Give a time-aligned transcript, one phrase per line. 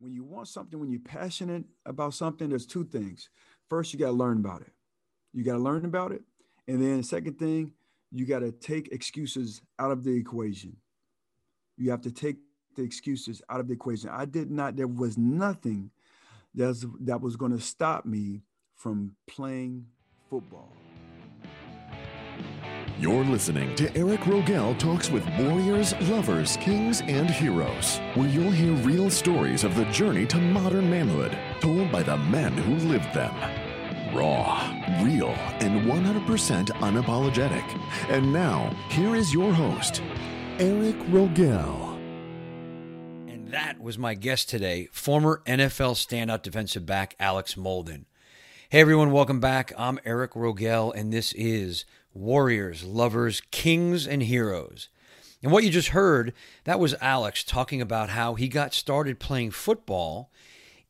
[0.00, 3.28] when you want something, when you're passionate about something, there's two things.
[3.68, 4.72] First, you got to learn about it.
[5.32, 6.22] You got to learn about it.
[6.66, 7.72] And then, the second thing,
[8.10, 10.76] you got to take excuses out of the equation.
[11.76, 12.36] You have to take
[12.76, 14.08] the excuses out of the equation.
[14.10, 15.90] I did not, there was nothing
[16.54, 18.42] that's, that was going to stop me
[18.74, 19.86] from playing
[20.30, 20.72] football.
[23.00, 28.74] You're listening to Eric Rogel Talks with Warriors, Lovers, Kings, and Heroes, where you'll hear
[28.74, 33.34] real stories of the journey to modern manhood told by the men who lived them.
[34.14, 34.68] Raw,
[35.02, 37.64] real, and 100% unapologetic.
[38.10, 40.02] And now, here is your host,
[40.58, 41.96] Eric Rogel.
[43.28, 48.04] And that was my guest today, former NFL standout defensive back Alex Molden.
[48.68, 49.72] Hey everyone, welcome back.
[49.76, 51.84] I'm Eric Rogel, and this is
[52.20, 54.88] warriors, lovers, kings, and heroes.
[55.42, 56.34] And what you just heard,
[56.64, 60.30] that was Alex talking about how he got started playing football,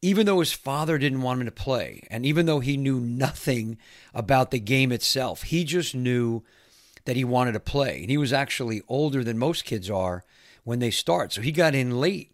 [0.02, 2.02] even though his father didn't want him to play.
[2.10, 3.78] And even though he knew nothing
[4.12, 6.42] about the game itself, he just knew
[7.04, 8.00] that he wanted to play.
[8.00, 10.24] And he was actually older than most kids are
[10.64, 11.32] when they start.
[11.32, 12.32] So he got in late.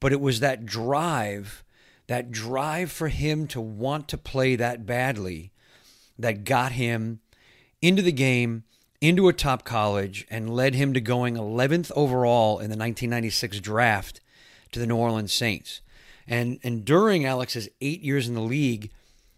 [0.00, 1.62] But it was that drive,
[2.08, 5.52] that drive for him to want to play that badly
[6.18, 7.20] that got him
[7.82, 8.62] into the game,
[9.00, 14.20] into a top college, and led him to going 11th overall in the 1996 draft
[14.70, 15.80] to the New Orleans Saints.
[16.26, 18.90] And, and during Alex's eight years in the league,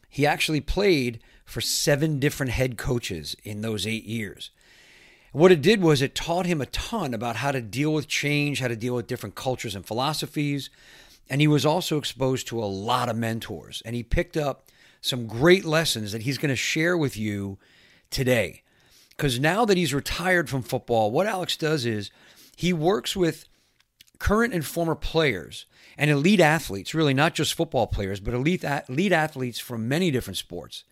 [0.08, 4.50] he actually played for seven different head coaches in those eight years.
[5.32, 8.60] What it did was it taught him a ton about how to deal with change,
[8.60, 10.70] how to deal with different cultures and philosophies.
[11.28, 13.82] And he was also exposed to a lot of mentors.
[13.84, 14.68] And he picked up
[15.00, 17.58] some great lessons that he's going to share with you
[18.14, 18.62] today.
[19.10, 22.10] Because now that he's retired from football, what Alex does is
[22.56, 23.46] he works with
[24.18, 25.66] current and former players
[25.98, 30.36] and elite athletes, really not just football players, but elite, elite athletes from many different
[30.36, 30.84] sports.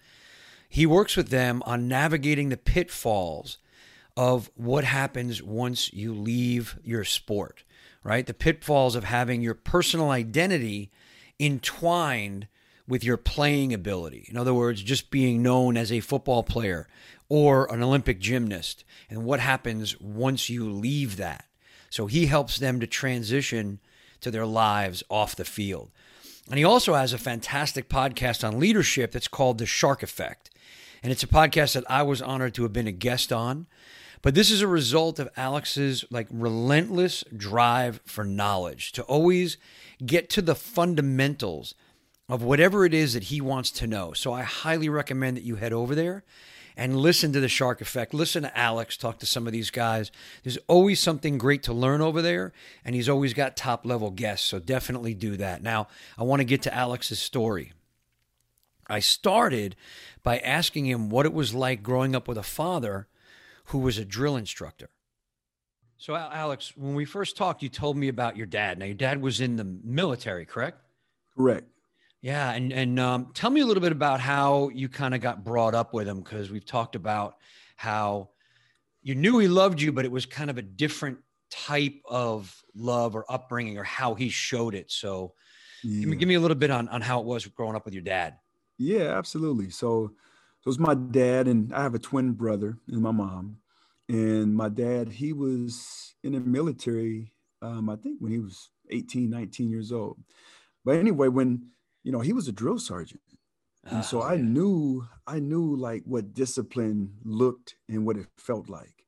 [0.69, 3.59] He works with them on navigating the pitfalls
[4.17, 7.65] of what happens once you leave your sport,
[8.05, 8.27] right?
[8.27, 10.91] The pitfalls of having your personal identity
[11.41, 12.47] entwined
[12.89, 14.27] with your playing ability.
[14.29, 16.89] In other words, just being known as a football player
[17.29, 21.47] or an Olympic gymnast, and what happens once you leave that.
[21.89, 23.81] So he helps them to transition
[24.21, 25.91] to their lives off the field.
[26.49, 30.51] And he also has a fantastic podcast on leadership that's called The Shark Effect.
[31.03, 33.67] And it's a podcast that I was honored to have been a guest on.
[34.23, 39.57] But this is a result of Alex's like relentless drive for knowledge, to always
[40.05, 41.75] get to the fundamentals
[42.33, 44.15] of whatever it is that he wants to know.
[44.15, 46.25] So I highly recommend that you head over there
[46.79, 48.15] and listen to the Shark Effect.
[48.15, 50.11] Listen to Alex talk to some of these guys.
[50.43, 52.55] There's always something great to learn over there,
[52.87, 54.49] and he's always got top level guests.
[54.49, 55.63] So definitely do that.
[55.63, 57.75] Now, I want to get to Alex's story.
[58.89, 59.77] I started
[60.23, 63.09] by asking him what it was like growing up with a father
[63.67, 64.89] who was a drill instructor.
[65.99, 68.79] So, Alex, when we first talked, you told me about your dad.
[68.79, 70.79] Now, your dad was in the military, correct?
[71.37, 71.69] Correct.
[72.23, 75.43] Yeah, and and um, tell me a little bit about how you kind of got
[75.43, 77.37] brought up with him because we've talked about
[77.75, 78.31] how
[79.03, 81.19] you knew he loved you, but it was kind of a different
[81.51, 84.91] type of love or upbringing or how he showed it.
[84.91, 85.35] So,
[85.83, 86.01] yeah.
[86.01, 87.93] give, me, give me a little bit on on how it was growing up with
[87.93, 88.37] your dad.
[88.79, 89.71] Yeah, absolutely.
[89.71, 90.13] So,
[90.61, 93.57] so it's my dad, and I have a twin brother and my mom.
[94.09, 97.33] And my dad, he was in the military,
[97.63, 100.19] um, I think when he was 18, 19 years old.
[100.85, 101.71] But anyway, when
[102.03, 103.21] you know, he was a drill sergeant.
[103.85, 104.43] And oh, so I yeah.
[104.43, 109.05] knew, I knew like what discipline looked and what it felt like.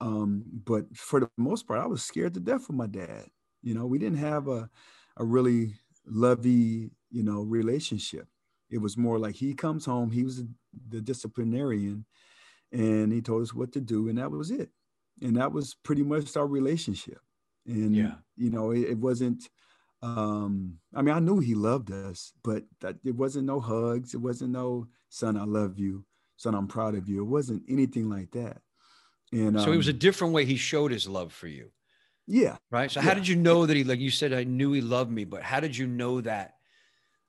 [0.00, 3.26] Um, but for the most part, I was scared to death of my dad.
[3.62, 4.68] You know, we didn't have a,
[5.16, 5.74] a really
[6.06, 8.28] lovey, you know, relationship.
[8.70, 10.42] It was more like he comes home, he was
[10.88, 12.04] the disciplinarian,
[12.72, 14.70] and he told us what to do, and that was it.
[15.22, 17.20] And that was pretty much our relationship.
[17.66, 18.14] And yeah.
[18.36, 19.48] you know, it, it wasn't
[20.04, 24.20] um i mean i knew he loved us but that it wasn't no hugs it
[24.20, 26.04] wasn't no son i love you.
[26.36, 27.22] Son i'm proud of you.
[27.22, 28.60] It wasn't anything like that.
[29.32, 31.70] And so um, it was a um, different way he showed his love for you.
[32.26, 32.90] Yeah right?
[32.90, 33.06] So yeah.
[33.06, 35.42] how did you know that he like you said i knew he loved me but
[35.42, 36.54] how did you know that?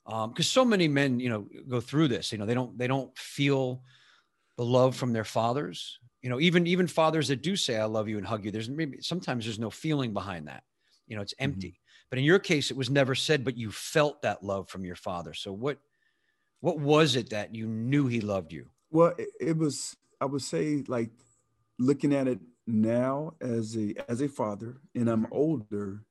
[0.05, 2.87] Um because so many men you know go through this you know they don't they
[2.87, 3.83] don't feel
[4.57, 5.99] the love from their fathers.
[6.21, 8.69] You know even even fathers that do say i love you and hug you there's
[8.69, 10.63] maybe sometimes there's no feeling behind that.
[11.07, 11.43] You know it's mm-hmm.
[11.43, 11.67] empty.
[11.67, 11.84] mm-hmm.
[12.15, 14.95] But in your case, it was never said, but you felt that love from your
[14.95, 15.33] father.
[15.33, 15.79] So what
[16.61, 18.67] what was it that you knew he loved you?
[18.89, 21.09] Well, it, it was I would say like
[21.77, 26.05] looking at it now as a as a father, and I'm older,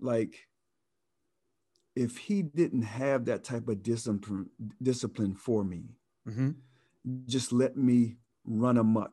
[0.00, 0.48] like
[1.94, 4.48] if he didn't have that type of discipline
[4.82, 5.90] discipline for me,
[6.26, 6.52] mm-hmm.
[7.26, 8.16] just let me
[8.46, 9.12] run amok,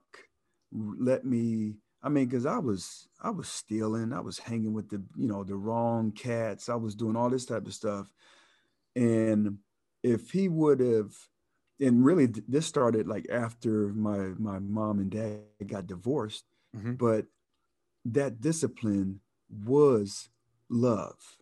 [0.71, 1.75] let me.
[2.05, 5.43] I mean, because I was I was stealing, I was hanging with the you know
[5.43, 8.13] the wrong cats, I was doing all this type of stuff,
[8.95, 9.57] and
[10.03, 11.13] if he would have,
[11.81, 16.45] and really this started like after my my mom and dad got divorced,
[16.77, 16.93] mm-hmm.
[16.93, 17.25] but
[18.05, 19.19] that discipline
[19.49, 20.29] was
[20.69, 21.37] love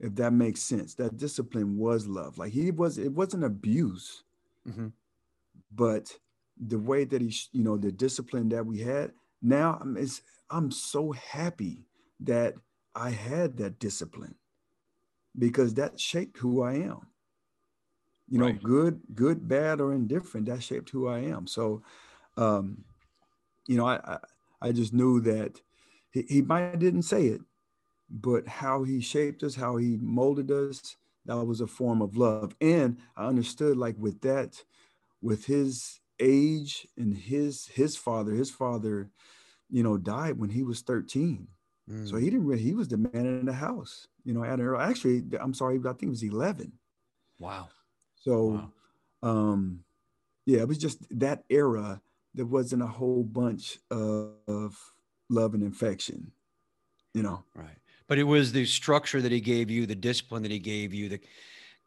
[0.00, 0.94] if that makes sense.
[0.94, 2.38] That discipline was love.
[2.38, 4.22] Like he was, it wasn't abuse,
[4.68, 4.88] mm-hmm.
[5.74, 6.16] but
[6.56, 9.12] the way that he, you know, the discipline that we had.
[9.42, 11.86] Now I'm, it's, I'm so happy
[12.20, 12.54] that
[12.94, 14.34] I had that discipline
[15.38, 17.06] because that shaped who I am.
[18.28, 18.54] You right.
[18.54, 20.46] know, good, good, bad, or indifferent.
[20.46, 21.46] That shaped who I am.
[21.46, 21.82] So,
[22.36, 22.84] um,
[23.66, 24.18] you know, I, I,
[24.60, 25.60] I just knew that
[26.10, 27.40] he, he might didn't say it,
[28.10, 30.96] but how he shaped us, how he molded us,
[31.26, 32.54] that was a form of love.
[32.60, 34.62] And I understood like with that,
[35.20, 39.10] with his age and his his father, his father,
[39.70, 41.46] you know, died when he was 13.
[41.90, 42.08] Mm.
[42.08, 45.22] So he didn't really, he was the man in the house, you know, at actually,
[45.40, 46.72] I'm sorry, but I think it was 11.
[47.38, 47.68] Wow.
[48.16, 48.70] So
[49.22, 49.30] wow.
[49.30, 49.84] um
[50.46, 52.00] yeah, it was just that era.
[52.34, 54.76] There wasn't a whole bunch of, of
[55.28, 56.30] love and affection,
[57.14, 57.44] you know.
[57.54, 57.78] Right
[58.08, 61.08] but it was the structure that he gave you, the discipline that he gave you,
[61.10, 61.20] the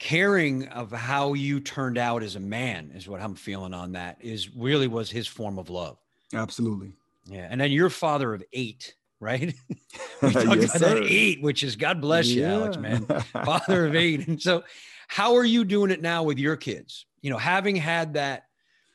[0.02, 4.18] caring of how you turned out as a man is what I'm feeling on that
[4.20, 6.00] is really was his form of love.
[6.34, 6.94] Absolutely.
[7.28, 7.48] Yeah.
[7.48, 9.54] And then you're father of eight, right?
[9.70, 9.76] we
[10.34, 10.96] talked yes, about sir.
[10.96, 12.54] that eight, which is God bless you, yeah.
[12.54, 13.06] Alex, man.
[13.46, 14.28] Father of eight.
[14.28, 14.64] And so
[15.08, 17.06] how are you doing it now with your kids?
[17.22, 18.46] You know, having had that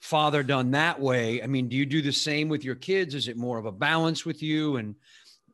[0.00, 3.14] father done that way, I mean, do you do the same with your kids?
[3.14, 4.74] Is it more of a balance with you?
[4.78, 4.96] And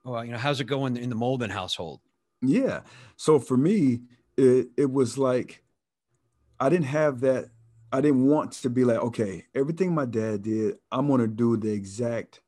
[0.03, 2.01] well, you know, how's it going in the Molden household?
[2.41, 2.81] Yeah.
[3.17, 4.01] So for me,
[4.37, 5.63] it, it was like
[6.59, 7.51] I didn't have that.
[7.91, 11.71] I didn't want to be like, okay, everything my dad did, I'm gonna do the
[11.71, 12.41] exact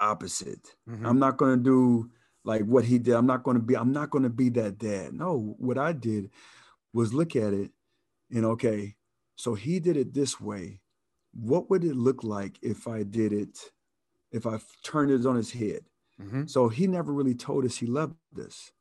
[0.00, 0.74] opposite.
[0.88, 1.06] Mm-hmm.
[1.06, 2.10] I'm not gonna do
[2.44, 3.14] like what he did.
[3.14, 5.12] I'm not gonna be, I'm not gonna be that dad.
[5.12, 6.30] No, what I did
[6.92, 7.70] was look at it
[8.30, 8.96] and okay,
[9.36, 10.80] so he did it this way.
[11.32, 13.58] What would it look like if I did it,
[14.32, 15.84] if I turned it on his head?
[16.20, 16.46] Mm-hmm.
[16.46, 18.72] So he never really told us he loved us.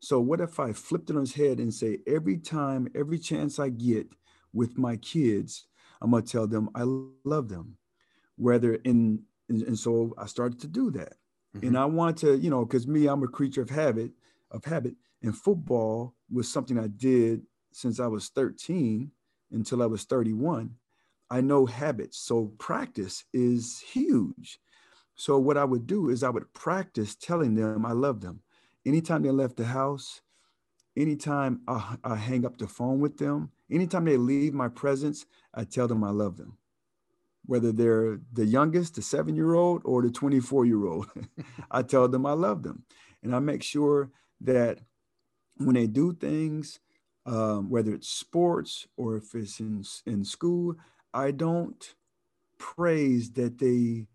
[0.00, 3.58] So what if I flipped it on his head and say, every time, every chance
[3.58, 4.08] I get
[4.52, 5.66] with my kids,
[6.00, 6.82] I'm gonna tell them I
[7.24, 7.76] love them.
[8.36, 11.14] Whether in and, and so I started to do that.
[11.56, 11.66] Mm-hmm.
[11.66, 14.12] And I want to, you know, because me, I'm a creature of habit,
[14.50, 14.94] of habit.
[15.22, 17.42] And football was something I did
[17.72, 19.10] since I was 13
[19.52, 20.70] until I was 31.
[21.30, 22.18] I know habits.
[22.18, 24.60] So practice is huge.
[25.14, 28.40] So what I would do is I would practice telling them I love them.
[28.86, 30.22] Anytime they left the house,
[30.96, 35.64] anytime I, I hang up the phone with them, anytime they leave my presence, I
[35.64, 36.56] tell them I love them.
[37.46, 41.06] Whether they're the youngest, the seven year old, or the 24 year old,
[41.70, 42.84] I tell them I love them.
[43.22, 44.10] And I make sure
[44.42, 44.80] that
[45.56, 46.80] when they do things,
[47.26, 50.76] um, whether it's sports or if it's in, in school,
[51.12, 51.94] I don't
[52.58, 54.06] praise that they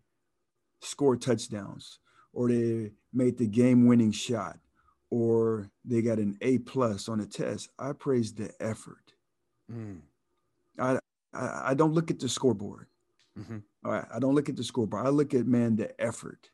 [0.80, 1.98] score touchdowns
[2.36, 4.58] or they made the game winning shot
[5.10, 7.70] or they got an A plus on a test.
[7.78, 9.14] I praise the effort.
[9.72, 10.00] Mm.
[10.78, 10.98] I,
[11.32, 12.88] I, I don't look at the scoreboard.
[13.38, 13.58] Mm-hmm.
[13.84, 15.06] All right, I don't look at the scoreboard.
[15.06, 16.50] I look at man the effort,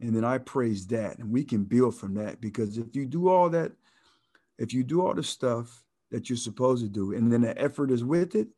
[0.00, 2.40] and then I praise that, and we can build from that.
[2.40, 3.72] Because if you do all that,
[4.58, 7.90] if you do all the stuff that you're supposed to do, and then the effort
[7.90, 8.48] is with it,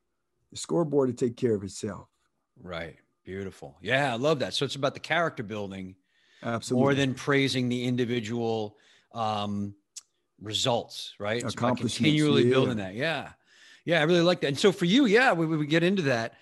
[0.50, 2.09] the scoreboard will take care of itself.
[2.62, 2.97] Right.
[3.25, 3.76] Beautiful.
[3.80, 4.52] Yeah, I love that.
[4.52, 5.97] So it's about the character building,
[6.44, 8.76] absolutely, more than praising the individual
[9.12, 9.74] um,
[10.40, 11.14] results.
[11.18, 11.42] Right.
[11.42, 12.50] It's about continually yeah.
[12.50, 12.94] building that.
[12.94, 13.30] Yeah,
[13.84, 14.48] yeah, I really like that.
[14.48, 16.34] And so for you, yeah, we, we get into that.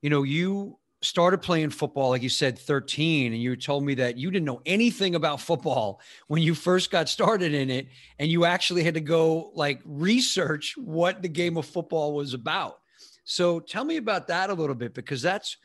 [0.00, 4.16] You know, you started playing football, like you said, 13, and you told me that
[4.16, 8.44] you didn't know anything about football when you first got started in it, and you
[8.44, 12.78] actually had to go like research what the game of football was about.
[13.24, 15.56] So tell me about that a little bit because that's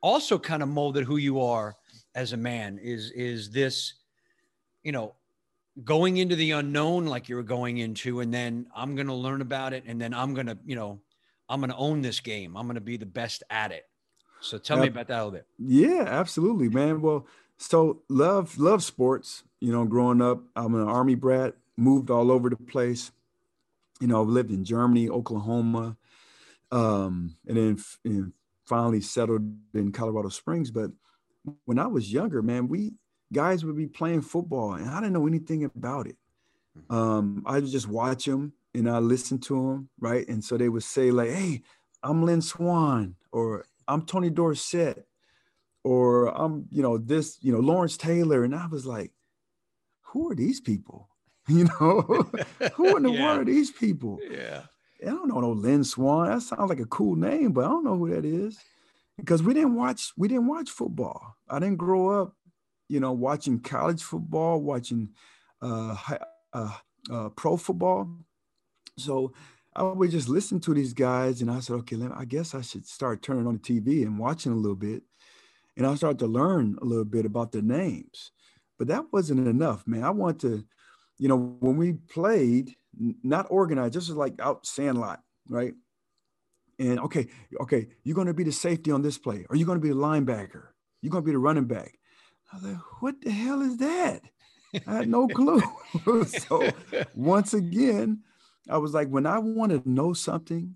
[0.00, 1.76] also kind of molded who you are
[2.14, 3.94] as a man is is this
[4.82, 5.14] you know
[5.84, 9.72] going into the unknown like you're going into and then i'm going to learn about
[9.72, 11.00] it and then i'm going to you know
[11.48, 12.56] i'm going to own this game.
[12.56, 13.84] I'm going to be the best at it.
[14.40, 15.46] So tell uh, me about that a little bit.
[15.58, 17.00] Yeah absolutely man.
[17.00, 17.26] Well
[17.58, 22.48] so love love sports you know growing up i'm an army brat moved all over
[22.48, 23.12] the place.
[24.00, 25.96] You know i've lived in germany oklahoma
[26.72, 28.32] um, and then in
[28.70, 29.42] finally settled
[29.74, 30.70] in Colorado Springs.
[30.70, 30.92] But
[31.64, 32.94] when I was younger, man, we
[33.32, 36.16] guys would be playing football and I didn't know anything about it.
[36.76, 36.94] Mm-hmm.
[36.94, 40.26] Um, I would just watch them and I listened to them, right?
[40.28, 41.62] And so they would say like, "Hey,
[42.02, 45.06] I'm Lynn Swann or "I'm Tony Dorsett,"
[45.82, 49.12] or "I'm you know this you know Lawrence Taylor," and I was like,
[50.02, 51.08] "Who are these people?"
[51.48, 52.02] You know,
[52.74, 53.24] who in the yeah.
[53.24, 54.20] world are these people?
[54.30, 54.62] Yeah,
[55.02, 56.30] I don't know no Lynn Swann.
[56.30, 58.56] That sounds like a cool name, but I don't know who that is
[59.20, 61.36] because we didn't watch we didn't watch football.
[61.48, 62.34] I didn't grow up,
[62.88, 65.10] you know, watching college football, watching
[65.62, 65.96] uh,
[66.52, 66.76] uh,
[67.10, 68.08] uh, pro football.
[68.98, 69.32] So
[69.74, 72.60] I would just listen to these guys, and I said, okay, me, I guess I
[72.60, 75.02] should start turning on the TV and watching a little bit,
[75.76, 78.32] and I started to learn a little bit about their names.
[78.78, 80.02] But that wasn't enough, man.
[80.02, 80.64] I want to,
[81.18, 82.74] you know, when we played,
[83.22, 85.74] not organized, just like out sandlot, right?
[86.80, 87.28] And okay,
[87.60, 89.90] okay, you're going to be the safety on this play, or you're going to be
[89.90, 90.68] the linebacker,
[91.02, 91.98] you're going to be the running back.
[92.50, 94.22] I was like, what the hell is that?
[94.86, 95.62] I had no clue.
[96.24, 96.70] so
[97.14, 98.22] once again,
[98.68, 100.74] I was like, when I want to know something,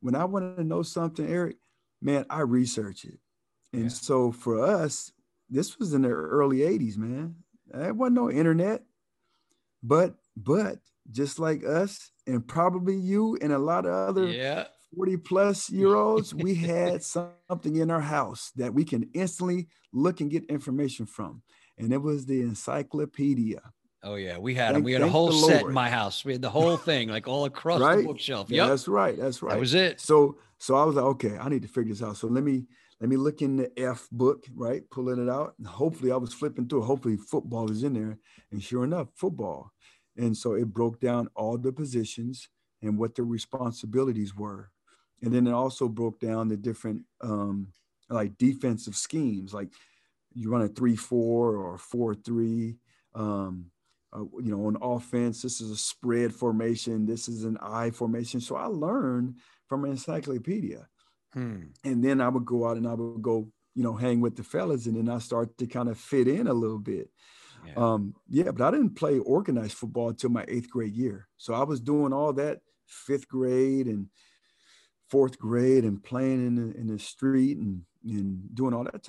[0.00, 1.56] when I want to know something, Eric,
[2.00, 3.18] man, I research it.
[3.74, 3.88] And yeah.
[3.88, 5.12] so for us,
[5.50, 7.36] this was in the early 80s, man.
[7.66, 8.84] There wasn't no internet.
[9.82, 10.78] But but
[11.10, 14.64] just like us, and probably you and a lot of other yeah.
[14.94, 20.20] 40 plus year olds, we had something in our house that we can instantly look
[20.20, 21.42] and get information from
[21.78, 23.60] and it was the encyclopedia.
[24.02, 24.82] Oh yeah, we had them.
[24.82, 25.70] We had a whole set Lord.
[25.70, 26.24] in my house.
[26.24, 27.98] We had the whole thing, like all across right?
[27.98, 28.50] the bookshelf.
[28.50, 29.18] Yeah, that's right.
[29.18, 29.54] That's right.
[29.54, 30.00] That was it.
[30.00, 32.18] So, so I was like, okay, I need to figure this out.
[32.18, 32.66] So let me
[33.00, 34.82] let me look in the F book, right?
[34.90, 35.54] Pulling it out.
[35.58, 36.82] And hopefully, I was flipping through.
[36.82, 38.18] Hopefully, football is in there.
[38.52, 39.72] And sure enough, football.
[40.16, 42.48] And so it broke down all the positions
[42.82, 44.70] and what the responsibilities were.
[45.24, 47.68] And then it also broke down the different um,
[48.10, 49.68] like defensive schemes, like
[50.34, 52.76] you run a three four or four three.
[53.14, 53.66] Um,
[54.12, 57.06] uh, you know, on offense, this is a spread formation.
[57.06, 58.40] This is an I formation.
[58.40, 59.36] So I learned
[59.68, 60.86] from an encyclopedia,
[61.32, 61.62] hmm.
[61.84, 64.44] and then I would go out and I would go, you know, hang with the
[64.44, 67.10] fellas, and then I start to kind of fit in a little bit.
[67.66, 67.72] Yeah.
[67.76, 71.28] Um, yeah, but I didn't play organized football until my eighth grade year.
[71.38, 74.08] So I was doing all that fifth grade and
[75.10, 79.08] fourth grade and playing in the, in the street and, and doing all that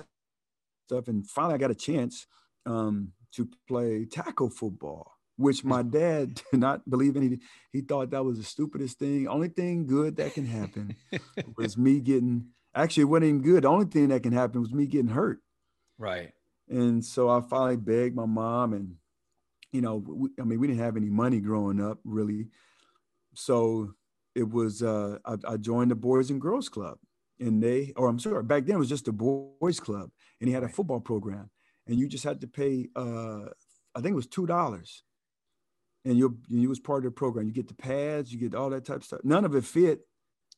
[0.86, 1.08] stuff.
[1.08, 2.26] And finally, I got a chance
[2.64, 7.22] um, to play tackle football, which my dad did not believe in.
[7.22, 7.40] He,
[7.72, 9.28] he thought that was the stupidest thing.
[9.28, 10.96] Only thing good that can happen
[11.56, 13.64] was me getting, actually, it wasn't even good.
[13.64, 15.40] The only thing that can happen was me getting hurt.
[15.98, 16.32] Right.
[16.68, 18.96] And so I finally begged my mom, and,
[19.70, 22.48] you know, we, I mean, we didn't have any money growing up, really.
[23.34, 23.94] So
[24.36, 26.98] it was, uh, I, I joined the Boys and Girls Club
[27.40, 30.54] and they, or I'm sorry, back then it was just a boys club, and he
[30.54, 31.50] had a football program,
[31.86, 33.44] and you just had to pay, uh,
[33.94, 35.02] I think it was two dollars,
[36.04, 37.46] and you you was part of the program.
[37.46, 39.20] You get the pads, you get all that type of stuff.
[39.24, 40.00] None of it fit.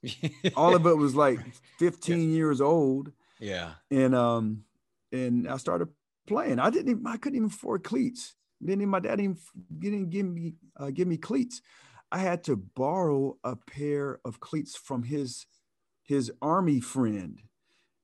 [0.57, 1.41] all of it was like
[1.79, 2.37] 15 yeah.
[2.37, 3.11] years old.
[3.41, 3.73] Yeah.
[3.91, 4.65] And um,
[5.11, 5.89] and I started
[6.27, 6.61] playing.
[6.61, 8.35] I didn't even, I couldn't even afford cleats.
[8.61, 9.39] Didn't even, my dad didn't,
[9.77, 11.63] didn't give me uh, give me cleats.
[12.11, 15.47] I had to borrow a pair of cleats from his
[16.05, 17.41] his army friend.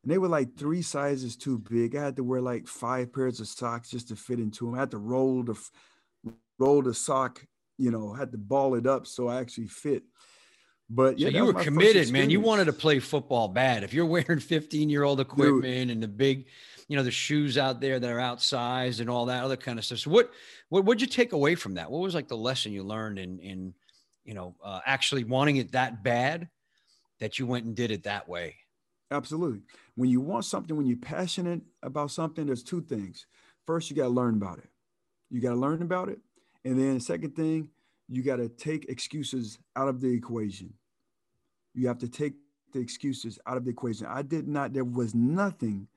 [0.02, 1.96] And they were like three sizes too big.
[1.96, 4.75] I had to wear like five pairs of socks just to fit into them.
[4.75, 5.58] I had to roll the
[6.58, 7.44] roll the sock,
[7.78, 10.02] you know, had to ball it up so I actually fit.
[10.90, 12.28] But yeah, so you were committed, man.
[12.28, 13.84] You wanted to play football bad.
[13.84, 15.90] If you're wearing 15 year old equipment Dude.
[15.90, 16.46] and the big,
[16.88, 19.84] you know, the shoes out there that are outsized and all that other kind of
[19.87, 20.00] stuff.
[20.00, 20.30] So what,
[20.68, 21.90] what, what'd you take away from that?
[21.90, 23.75] What was like the lesson you learned in, in,
[24.25, 26.49] you know, uh, actually wanting it that bad
[27.21, 28.57] that you went and did it that way.
[29.11, 29.62] Absolutely.
[29.95, 33.26] When you want something, when you're passionate about something, there's two things.
[33.66, 34.69] First, you got to learn about it.
[35.31, 36.19] You got to learn about it.
[36.64, 37.69] And then the second thing,
[38.09, 40.75] you got to take excuses out of the equation.
[41.75, 42.35] You have to take
[42.73, 44.07] the excuses out of the equation.
[44.07, 45.88] I did not, there was nothing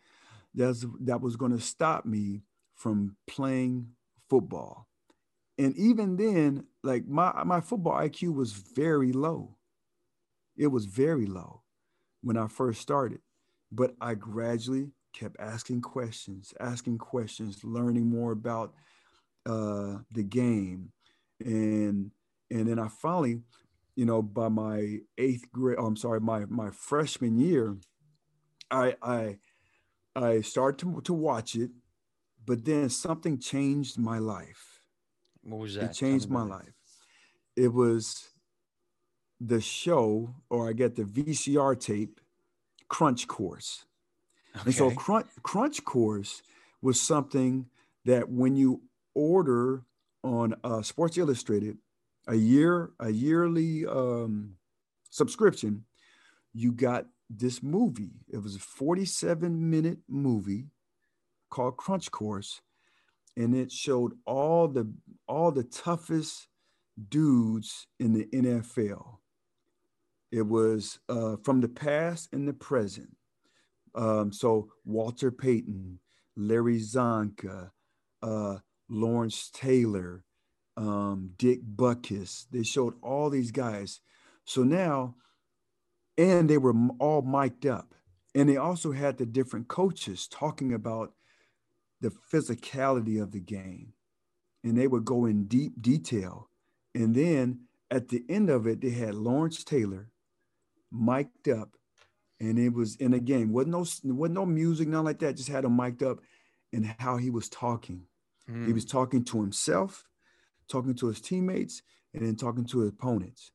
[0.53, 2.43] that's, that was going to stop me
[2.75, 3.89] from playing
[4.29, 4.86] football.
[5.57, 9.57] And even then, like my, my football IQ was very low.
[10.55, 11.63] It was very low
[12.21, 13.19] when I first started,
[13.71, 18.73] but I gradually kept asking questions, asking questions, learning more about
[19.45, 20.91] uh, the game,
[21.39, 22.11] and
[22.49, 23.41] and then I finally,
[23.95, 27.77] you know, by my eighth grade, oh, I'm sorry, my my freshman year,
[28.69, 29.37] I I
[30.15, 31.71] I started to, to watch it,
[32.45, 34.76] but then something changed my life.
[35.47, 35.91] What was that?
[35.91, 36.73] It changed my life.
[37.55, 38.29] It was
[39.39, 42.19] the show or I get the VCR tape
[42.89, 43.85] Crunch Course.
[44.55, 44.63] Okay.
[44.65, 46.41] And so Crunch, Crunch Course
[46.81, 47.67] was something
[48.05, 48.81] that when you
[49.15, 49.83] order
[50.23, 51.77] on uh, Sports Illustrated,
[52.27, 54.55] a year, a yearly um,
[55.09, 55.85] subscription,
[56.53, 58.25] you got this movie.
[58.27, 60.67] It was a 47 minute movie
[61.49, 62.61] called Crunch Course,
[63.37, 64.91] and it showed all the
[65.27, 66.47] all the toughest
[67.09, 69.17] dudes in the NFL.
[70.31, 73.15] It was uh, from the past and the present.
[73.95, 75.99] Um, so Walter Payton,
[76.35, 77.69] Larry Csonka,
[78.23, 78.57] uh,
[78.89, 80.25] Lawrence Taylor,
[80.75, 82.45] um, Dick Butkus.
[82.51, 84.01] They showed all these guys.
[84.45, 85.15] So now,
[86.17, 87.93] and they were all mic'd up.
[88.35, 91.13] And they also had the different coaches talking about
[92.01, 93.93] the physicality of the game.
[94.63, 96.49] And they would go in deep detail.
[96.93, 100.09] And then at the end of it, they had Lawrence Taylor
[100.91, 101.77] mic'd up.
[102.39, 103.51] And it was in a game.
[103.51, 105.37] Wasn't no, wasn't no music, nothing like that.
[105.37, 106.19] Just had him mic'd up
[106.73, 108.03] and how he was talking.
[108.49, 108.67] Mm.
[108.67, 110.07] He was talking to himself
[110.67, 111.81] talking to his teammates,
[112.13, 113.51] and then talking to his opponents.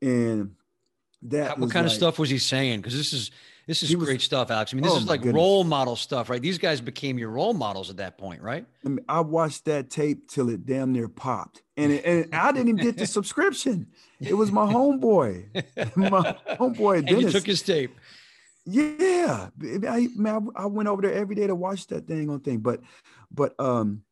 [0.00, 0.52] And
[1.22, 2.80] that what kind like, of stuff was he saying?
[2.80, 3.30] Because this is
[3.66, 4.72] this is great was, stuff, Alex.
[4.72, 5.36] I mean, this oh is like goodness.
[5.36, 6.42] role model stuff, right?
[6.42, 8.66] These guys became your role models at that point, right?
[8.84, 12.50] I, mean, I watched that tape till it damn near popped, and, it, and I
[12.50, 13.86] didn't even get the subscription.
[14.20, 15.64] It was my homeboy,
[15.96, 16.98] my homeboy.
[16.98, 17.22] And Dennis.
[17.24, 17.94] you took his tape.
[18.64, 19.48] Yeah,
[19.88, 22.80] I, man, I went over there every day to watch that thing on thing, but,
[23.32, 24.02] but um,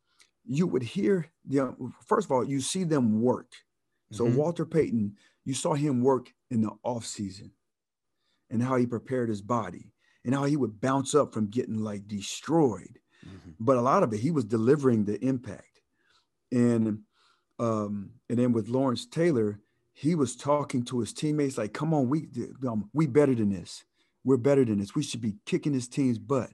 [0.45, 1.75] you would hear the
[2.07, 3.53] first of all, you see them work.
[4.13, 4.37] So mm-hmm.
[4.37, 7.53] Walter Payton, you saw him work in the off season
[8.51, 9.93] and how he prepared his body
[10.25, 12.99] and how he would bounce up from getting like destroyed.
[13.27, 13.51] Mm-hmm.
[13.61, 15.81] But a lot of it, he was delivering the impact.
[16.53, 17.01] And
[17.59, 19.61] um, and then with Lawrence Taylor,
[19.93, 22.27] he was talking to his teammates like, "Come on, we
[22.67, 23.85] um, we better than this.
[24.25, 24.95] We're better than this.
[24.95, 26.51] We should be kicking this team's butt."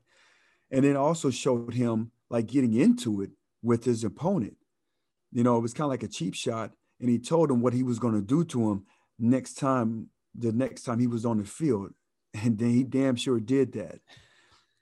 [0.71, 3.31] And then also showed him like getting into it
[3.63, 4.57] with his opponent.
[5.33, 6.73] You know, it was kind of like a cheap shot.
[7.01, 8.87] And he told him what he was going to do to him
[9.19, 11.93] next time, the next time he was on the field.
[12.35, 14.01] And then he damn sure did that.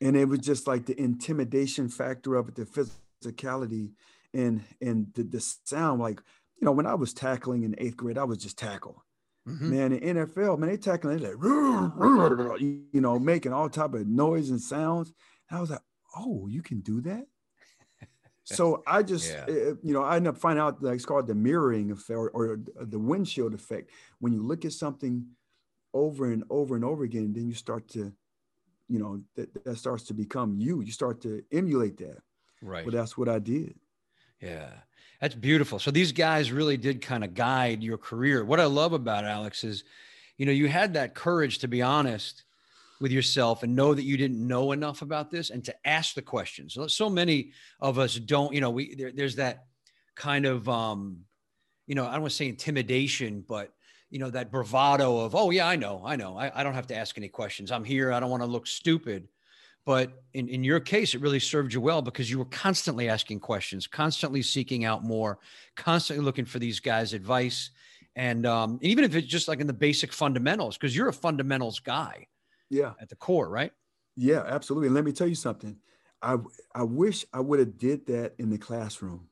[0.00, 2.64] And it was just like the intimidation factor of it, the
[3.24, 3.92] physicality
[4.32, 6.00] and and the, the sound.
[6.00, 6.20] Like,
[6.60, 9.04] you know, when I was tackling in eighth grade, I was just tackle.
[9.48, 9.70] Mm-hmm.
[9.70, 14.50] Man, in NFL, man, they tackling they like, you know, making all type of noise
[14.50, 15.12] and sounds.
[15.48, 15.82] And I was like,
[16.16, 17.26] oh, you can do that?
[18.44, 19.44] So I just, yeah.
[19.48, 22.28] uh, you know, I end up finding out that it's called the mirroring effect or,
[22.30, 23.90] or, the windshield effect.
[24.18, 25.26] When you look at something
[25.94, 28.12] over and over and over again, then you start to,
[28.88, 30.82] you know, that, that starts to become you.
[30.82, 32.18] You start to emulate that.
[32.60, 32.84] Right.
[32.84, 33.76] Well, that's what I did.
[34.42, 34.70] Yeah.
[35.20, 35.78] That's beautiful.
[35.78, 38.44] So these guys really did kind of guide your career.
[38.44, 39.84] What I love about Alex is,
[40.36, 42.43] you know, you had that courage to be honest
[43.04, 46.22] with yourself and know that you didn't know enough about this and to ask the
[46.22, 46.72] questions.
[46.72, 49.66] So, so many of us don't, you know, we there, there's that
[50.14, 51.18] kind of um,
[51.86, 53.74] you know, I don't want to say intimidation, but
[54.08, 56.38] you know, that bravado of, oh yeah, I know, I know.
[56.38, 57.70] I, I don't have to ask any questions.
[57.70, 58.10] I'm here.
[58.10, 59.28] I don't want to look stupid.
[59.84, 63.40] But in, in your case, it really served you well because you were constantly asking
[63.40, 65.40] questions, constantly seeking out more,
[65.76, 67.68] constantly looking for these guys' advice.
[68.16, 71.12] And, um, and even if it's just like in the basic fundamentals, because you're a
[71.12, 72.28] fundamentals guy
[72.74, 72.92] yeah.
[73.00, 73.72] at the core right?
[74.16, 74.88] Yeah absolutely.
[74.88, 75.76] And let me tell you something.
[76.22, 76.36] I
[76.74, 79.28] i wish i would have did that in the classroom.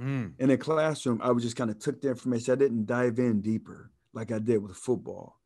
[0.00, 0.34] Mm.
[0.38, 2.52] in the classroom i would just kind of took the information.
[2.52, 5.40] I didn't dive in deeper like i did with football.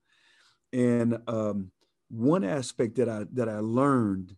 [0.74, 1.70] And um,
[2.08, 4.36] one aspect that i that i learned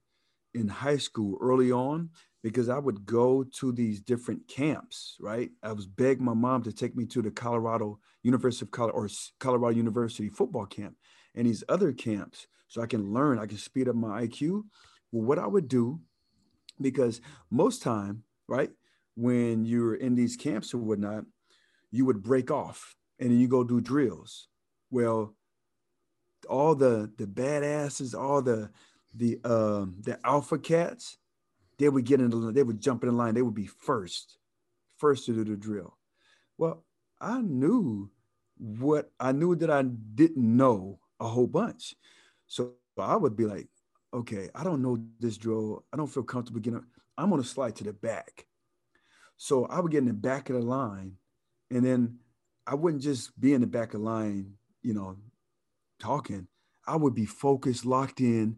[0.54, 2.10] in high school early on
[2.44, 5.50] because I would go to these different camps, right?
[5.62, 9.08] I was begging my mom to take me to the Colorado University of Colorado or
[9.40, 10.94] Colorado University football camp
[11.34, 14.64] and these other camps so I can learn, I can speed up my IQ.
[15.12, 16.00] Well, what I would do,
[16.80, 18.70] because most time, right,
[19.16, 21.24] when you're in these camps or whatnot,
[21.90, 24.48] you would break off and then you go do drills.
[24.90, 25.34] Well,
[26.48, 28.70] all the the badasses, all the
[29.14, 31.18] the um the alpha cats,
[31.78, 34.38] they would get in the they would jump in the line, they would be first,
[34.96, 35.96] first to do the drill.
[36.58, 36.84] Well,
[37.20, 38.10] I knew
[38.58, 41.94] what I knew that I didn't know a whole bunch.
[42.46, 43.68] So I would be like,
[44.12, 45.84] okay, I don't know this drill.
[45.92, 46.84] I don't feel comfortable getting.
[47.18, 48.46] I'm gonna slide to the back.
[49.36, 51.16] So I would get in the back of the line,
[51.70, 52.18] and then
[52.66, 55.16] I wouldn't just be in the back of the line, you know,
[55.98, 56.46] talking.
[56.86, 58.56] I would be focused, locked in,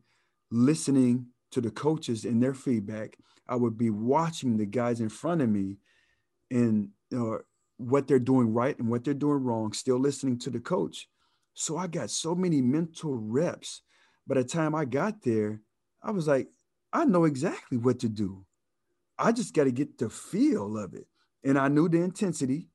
[0.51, 3.17] listening to the coaches and their feedback.
[3.49, 5.79] I would be watching the guys in front of me
[6.51, 7.41] and know,
[7.79, 11.09] what they're doing right and what they're doing wrong, still listening to the coach.
[11.59, 13.81] So I got so many mental reps.
[14.27, 15.63] By the time I got there,
[16.03, 16.49] I was like,
[16.93, 18.45] I know exactly what to do.
[19.19, 21.07] I just got to get the feel of it.
[21.43, 22.69] And I knew the intensity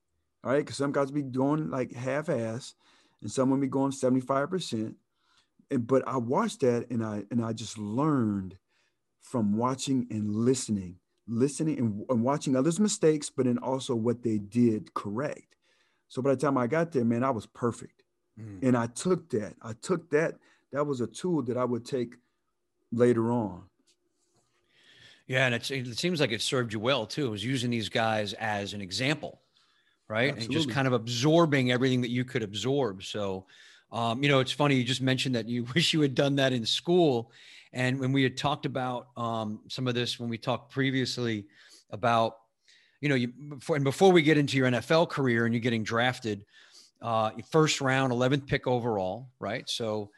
[0.43, 0.59] All right.
[0.59, 2.73] Because some guys be going like half ass
[3.21, 4.95] and some would be going 75%.
[5.69, 8.57] And, but I watched that and I and I just learned
[9.21, 14.39] from watching and listening, listening and, and watching others' mistakes, but then also what they
[14.39, 15.55] did correct.
[16.07, 18.01] So by the time I got there, man, I was perfect.
[18.41, 18.67] Mm.
[18.67, 19.55] And I took that.
[19.61, 20.35] I took that.
[20.71, 22.15] That was a tool that I would take
[22.91, 23.63] later on.
[25.27, 27.27] Yeah, and it seems like it served you well too.
[27.27, 29.39] It was using these guys as an example,
[30.09, 30.31] right?
[30.31, 30.43] Absolutely.
[30.43, 33.03] And just kind of absorbing everything that you could absorb.
[33.03, 33.45] So,
[33.93, 36.51] um, you know, it's funny you just mentioned that you wish you had done that
[36.51, 37.31] in school.
[37.71, 41.45] And when we had talked about um, some of this, when we talked previously
[41.91, 42.35] about,
[42.99, 45.83] you know, you before, and before we get into your NFL career and you're getting
[45.83, 46.45] drafted,
[47.01, 49.69] uh, first round, 11th pick overall, right?
[49.69, 50.11] So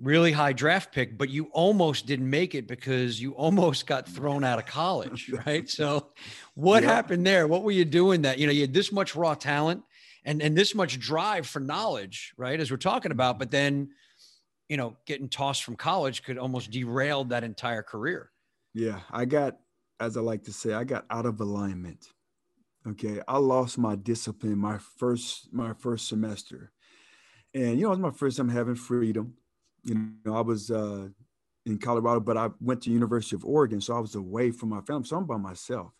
[0.00, 4.44] really high draft pick, but you almost didn't make it because you almost got thrown
[4.44, 5.68] out of college, right?
[5.68, 6.08] So
[6.54, 6.90] what yeah.
[6.90, 7.46] happened there?
[7.48, 9.82] What were you doing that, you know, you had this much raw talent
[10.24, 12.58] and, and this much drive for knowledge, right?
[12.58, 13.90] As we're talking about, but then,
[14.68, 18.30] you know, getting tossed from college could almost derail that entire career.
[18.74, 19.00] Yeah.
[19.10, 19.58] I got,
[19.98, 22.06] as I like to say, I got out of alignment.
[22.90, 23.20] Okay.
[23.26, 26.72] I lost my discipline my first, my first semester.
[27.54, 29.34] And, you know, it was my first time having freedom
[29.84, 31.08] you know, I was uh,
[31.66, 34.80] in Colorado, but I went to University of Oregon, so I was away from my
[34.82, 35.06] family.
[35.06, 35.92] So I'm by myself.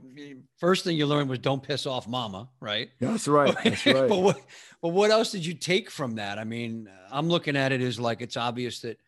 [0.58, 2.90] first thing you learned was don't piss off mama, right?
[3.00, 3.56] That's right.
[3.64, 4.08] That's right.
[4.08, 4.40] but, what,
[4.80, 6.38] but what else did you take from that?
[6.38, 8.98] I mean, I'm looking at it as like, it's obvious that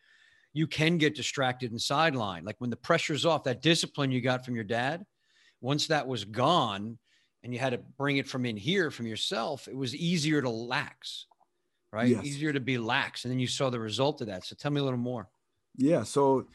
[0.51, 2.43] you can get distracted and sidelined.
[2.43, 5.05] Like when the pressure's off, that discipline you got from your dad–
[5.61, 6.97] once that was gone
[7.43, 10.49] and you had to bring it from in here from yourself, it was easier to
[10.49, 11.27] lax,
[11.91, 12.09] right?
[12.09, 12.25] Yes.
[12.25, 13.25] Easier to be lax.
[13.25, 14.45] And then you saw the result of that.
[14.45, 15.29] So tell me a little more.
[15.75, 16.03] Yeah.
[16.03, 16.47] So,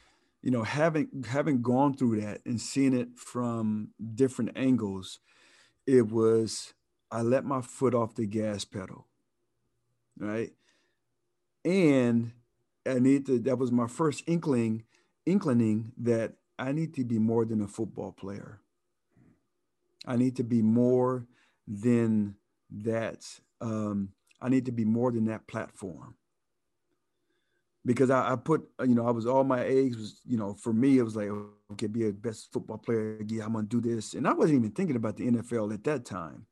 [0.42, 5.20] you know, having having gone through that and seeing it from different angles,
[5.86, 6.74] it was
[7.10, 9.06] I let my foot off the gas pedal.
[10.18, 10.50] Right.
[11.64, 12.32] And
[12.86, 14.84] I need to that was my first inkling,
[15.26, 18.61] inkling that I need to be more than a football player.
[20.06, 21.26] I need to be more
[21.66, 22.34] than
[22.70, 23.24] that.
[23.60, 24.10] Um,
[24.40, 26.16] I need to be more than that platform.
[27.84, 30.72] Because I, I, put, you know, I was all my eggs was, you know, for
[30.72, 31.30] me, it was like,
[31.72, 33.18] okay, be a best football player.
[33.26, 34.14] Yeah, I'm gonna do this.
[34.14, 36.46] And I wasn't even thinking about the NFL at that time.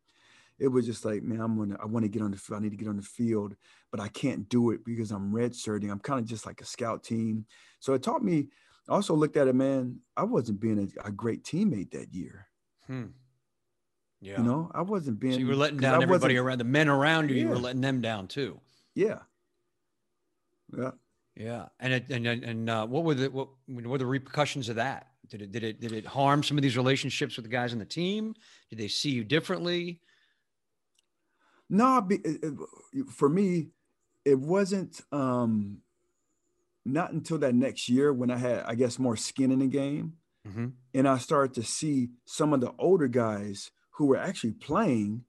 [0.58, 2.58] It was just like, man, I'm gonna, I want to get on the field.
[2.58, 3.54] I need to get on the field,
[3.92, 5.90] but I can't do it because I'm red redshirting.
[5.90, 7.46] I'm kind of just like a scout team.
[7.78, 8.48] So it taught me.
[8.88, 10.00] Also looked at it, man.
[10.16, 12.48] I wasn't being a, a great teammate that year.
[12.88, 13.06] Hmm.
[14.20, 14.38] Yeah.
[14.38, 15.34] You know, I wasn't being.
[15.34, 17.36] So you were letting down everybody around the men around you.
[17.36, 17.42] Yeah.
[17.42, 18.60] You were letting them down too.
[18.94, 19.20] Yeah.
[20.76, 20.90] Yeah.
[21.36, 21.66] Yeah.
[21.78, 25.06] And it, and and uh, what were the what, what were the repercussions of that?
[25.28, 27.78] Did it did it did it harm some of these relationships with the guys on
[27.78, 28.34] the team?
[28.68, 30.00] Did they see you differently?
[31.68, 32.06] No,
[33.10, 33.68] for me,
[34.24, 35.00] it wasn't.
[35.12, 35.82] um
[36.84, 40.14] Not until that next year when I had, I guess, more skin in the game,
[40.46, 40.68] mm-hmm.
[40.94, 45.22] and I started to see some of the older guys who were actually playing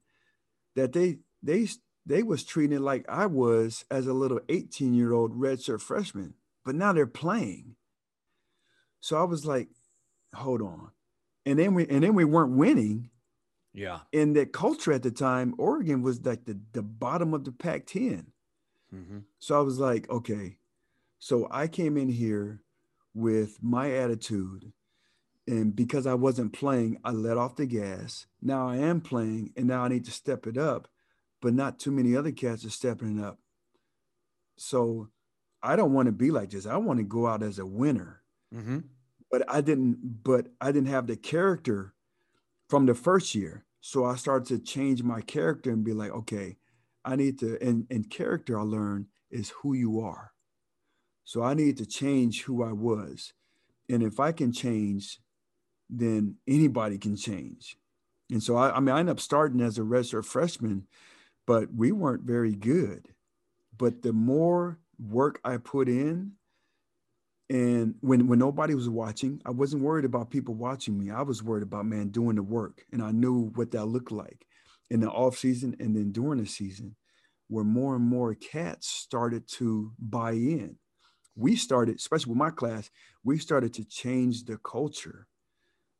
[0.74, 1.68] that they they
[2.06, 6.32] they was treating like I was as a little 18 year old redshirt freshman,
[6.64, 7.76] but now they're playing.
[9.00, 9.68] So I was like,
[10.34, 10.90] hold on.
[11.44, 13.10] And then we and then we weren't winning.
[13.74, 13.98] Yeah.
[14.10, 17.84] And that culture at the time, Oregon was like the, the bottom of the Pac
[17.84, 18.28] 10.
[18.94, 19.18] Mm-hmm.
[19.38, 20.56] So I was like, okay.
[21.18, 22.62] So I came in here
[23.12, 24.72] with my attitude.
[25.46, 28.26] And because I wasn't playing, I let off the gas.
[28.40, 30.88] Now I am playing, and now I need to step it up,
[31.40, 33.38] but not too many other cats are stepping it up.
[34.56, 35.08] So
[35.62, 36.66] I don't want to be like this.
[36.66, 38.22] I want to go out as a winner.
[38.54, 38.80] Mm-hmm.
[39.30, 40.22] But I didn't.
[40.22, 41.94] But I didn't have the character
[42.68, 43.64] from the first year.
[43.80, 46.58] So I started to change my character and be like, okay,
[47.04, 47.58] I need to.
[47.60, 50.32] And and character I learned is who you are.
[51.24, 53.32] So I need to change who I was.
[53.88, 55.18] And if I can change,
[55.92, 57.76] then anybody can change.
[58.30, 60.86] And so I, I mean, I ended up starting as a redshirt freshman,
[61.46, 63.08] but we weren't very good.
[63.76, 66.32] But the more work I put in,
[67.50, 71.10] and when when nobody was watching, I wasn't worried about people watching me.
[71.10, 74.46] I was worried about man doing the work, and I knew what that looked like
[74.90, 76.96] in the off season and then during the season,
[77.48, 80.76] where more and more cats started to buy in.
[81.34, 82.90] We started, especially with my class,
[83.24, 85.26] we started to change the culture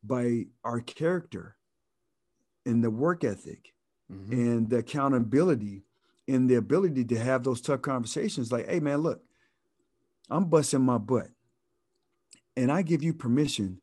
[0.03, 1.57] by our character
[2.67, 3.73] and the work ethic
[4.11, 4.33] mm-hmm.
[4.33, 5.85] and the accountability
[6.29, 9.23] and the ability to have those tough conversations like, hey, man, look,
[10.31, 11.29] I'm busting my butt.
[12.57, 13.81] And I give you permission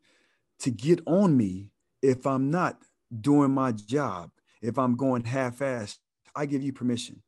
[0.59, 2.81] to get on me if I'm not
[3.19, 5.97] doing my job, if I'm going half assed,
[6.35, 7.21] I give you permission.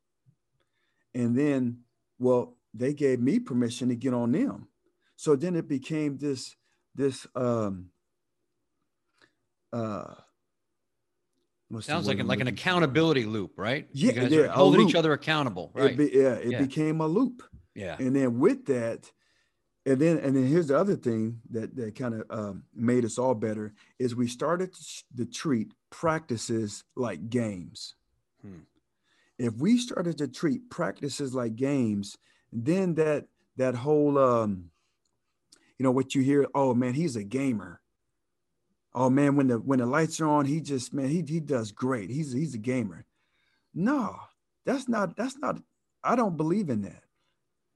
[1.14, 1.80] And then,
[2.18, 4.68] well, they gave me permission to get on them.
[5.16, 6.56] So then it became this,
[6.94, 7.91] this, um,
[9.72, 10.14] uh,
[11.80, 13.88] Sounds like like an accountability loop, right?
[13.92, 15.92] Yeah, you guys yeah, are holding each other accountable, right?
[15.92, 16.60] It be, yeah, it yeah.
[16.60, 17.42] became a loop.
[17.74, 19.10] Yeah, and then with that,
[19.86, 23.18] and then and then here's the other thing that that kind of um, made us
[23.18, 27.94] all better is we started to, to treat practices like games.
[28.42, 28.64] Hmm.
[29.38, 32.18] If we started to treat practices like games,
[32.52, 34.70] then that that whole um,
[35.78, 37.81] you know what you hear, oh man, he's a gamer
[38.94, 41.72] oh man, when the when the lights are on, he just man, he he does
[41.72, 42.10] great.
[42.10, 43.04] He's he's a gamer.
[43.74, 44.16] No,
[44.64, 45.60] that's not that's not.
[46.04, 47.02] I don't believe in that.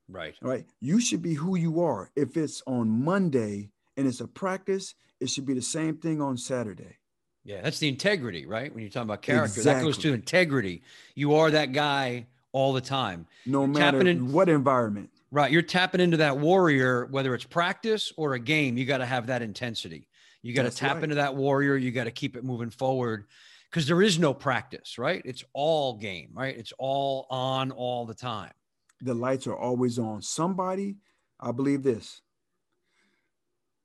[0.09, 0.35] Right.
[0.41, 0.65] Right.
[0.81, 2.11] You should be who you are.
[2.15, 6.37] If it's on Monday and it's a practice, it should be the same thing on
[6.37, 6.99] Saturday.
[7.45, 8.73] Yeah, that's the integrity, right?
[8.75, 9.81] When you're talking about character, exactly.
[9.81, 10.83] that goes to integrity.
[11.15, 13.27] You are that guy all the time.
[13.47, 15.11] No you're matter in, what environment.
[15.31, 15.53] Right.
[15.53, 19.29] You're tapping into that warrior, whether it's practice or a game, you got to have
[19.29, 20.09] that intensity.
[20.47, 21.05] You got to tap right.
[21.05, 21.77] into that warrior.
[21.77, 23.27] You got to keep it moving forward
[23.69, 25.21] because there is no practice, right?
[25.25, 26.57] It's all game, right?
[26.57, 28.53] It's all on all the time.
[29.01, 30.23] The lights are always on.
[30.23, 30.99] Somebody,
[31.41, 32.23] I believe this.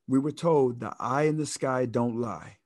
[0.06, 2.58] We were told the eye in the sky don't lie.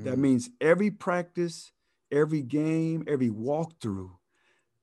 [0.00, 0.04] Mm.
[0.04, 1.72] That means every practice,
[2.10, 4.12] every game, every walkthrough,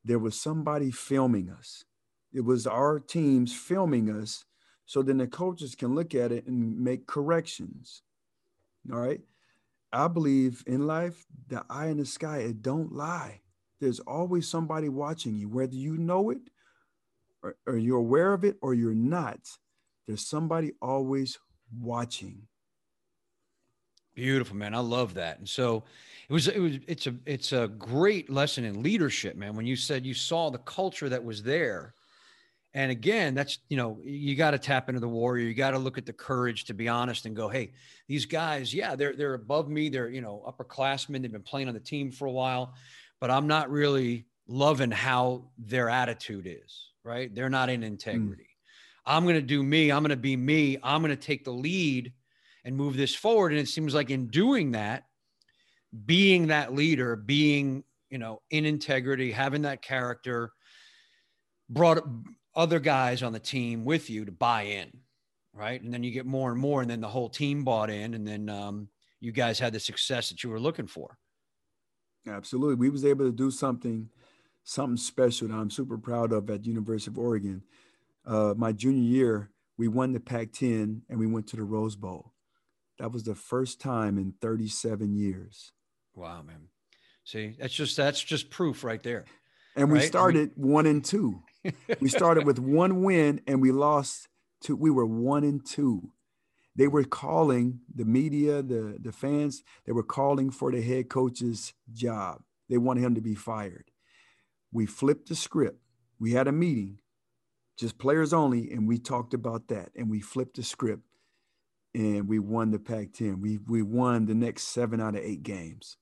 [0.04, 1.84] there was somebody filming us.
[2.32, 4.46] It was our teams filming us
[4.86, 8.04] so then the coaches can look at it and make corrections.
[8.92, 9.22] All right.
[9.92, 13.42] I believe in life, the eye in the sky, it don't lie.
[13.80, 16.50] There's always somebody watching you, whether you know it
[17.42, 19.40] or, or you're aware of it or you're not.
[20.08, 21.40] There's somebody always
[21.80, 22.48] watching.
[24.16, 24.74] Beautiful, man.
[24.74, 25.40] I love that.
[25.40, 25.84] And so
[26.30, 29.56] it was, it was, it's a, it's a great lesson in leadership, man.
[29.56, 31.94] When you said you saw the culture that was there
[32.76, 35.48] and again, that's, you know, you got to tap into the warrior.
[35.48, 37.72] You got to look at the courage to be honest and go, hey,
[38.10, 39.88] these guys, yeah, they're they're above me.
[39.88, 41.22] They're, you know, upperclassmen.
[41.22, 42.74] They've been playing on the team for a while,
[43.22, 47.34] but I'm not really loving how their attitude is, right?
[47.34, 48.44] They're not in integrity.
[48.44, 49.14] Mm.
[49.14, 49.90] I'm going to do me.
[49.90, 50.78] I'm going to be me.
[50.84, 52.12] I'm going to take the lead
[52.66, 53.54] and move this forward.
[53.54, 55.06] And it seems like in doing that,
[56.06, 60.52] being that leader, being, you know, in integrity, having that character,
[61.70, 62.04] brought
[62.56, 64.92] other guys on the team with you to buy in,
[65.54, 65.82] right?
[65.82, 68.28] And then you get more and more, and then the whole team bought in, and
[68.28, 68.88] then um,
[69.20, 71.18] you guys had the success that you were looking for.
[72.28, 74.10] Absolutely, we was able to do something,
[74.64, 77.62] something special that I'm super proud of at University of Oregon.
[78.26, 82.34] Uh, my junior year, we won the Pac-10 and we went to the Rose Bowl.
[82.98, 85.74] That was the first time in 37 years.
[86.16, 86.70] Wow, man.
[87.26, 89.26] See, that's just that's just proof right there.
[89.76, 90.02] And right?
[90.02, 91.42] we started we, one and two
[92.00, 94.28] we started with one win and we lost
[94.62, 94.76] two.
[94.76, 96.12] We were one and two.
[96.76, 101.74] They were calling the media, the, the fans, they were calling for the head coach's
[101.94, 102.42] job.
[102.70, 103.92] They wanted him to be fired.
[104.74, 105.80] We flipped the script.
[106.20, 107.00] We had a meeting,
[107.78, 109.90] just players only, and we talked about that.
[109.96, 111.04] And we flipped the script
[111.94, 113.40] and we won the Pac 10.
[113.40, 115.98] We, we won the next seven out of eight games.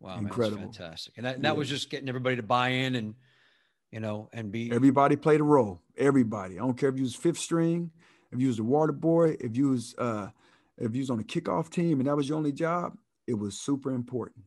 [0.00, 0.62] Wow, incredible.
[0.62, 1.14] Man, fantastic.
[1.16, 1.52] And that, that yeah.
[1.52, 3.14] was just getting everybody to buy in and
[3.90, 5.80] you know, and be everybody played a role.
[5.96, 6.56] Everybody.
[6.56, 7.90] I don't care if you was fifth string,
[8.32, 10.28] if you was a water boy, if you was uh,
[10.78, 12.96] if you was on a kickoff team and that was your only job,
[13.26, 14.44] it was super important.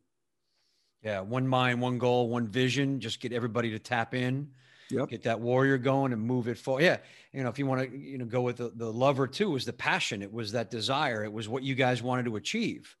[1.02, 3.00] Yeah, one mind, one goal, one vision.
[3.00, 4.50] Just get everybody to tap in.
[4.90, 5.08] Yep.
[5.08, 6.82] Get that warrior going and move it forward.
[6.82, 6.98] Yeah,
[7.32, 9.64] you know, if you want to, you know, go with the, the lover too, was
[9.64, 10.20] the passion.
[10.20, 11.24] It was that desire.
[11.24, 12.96] It was what you guys wanted to achieve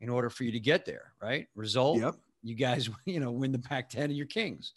[0.00, 1.46] in order for you to get there, right?
[1.54, 2.00] Result.
[2.00, 2.16] Yep.
[2.42, 4.72] You guys, you know, win the Pac-10 and you're kings.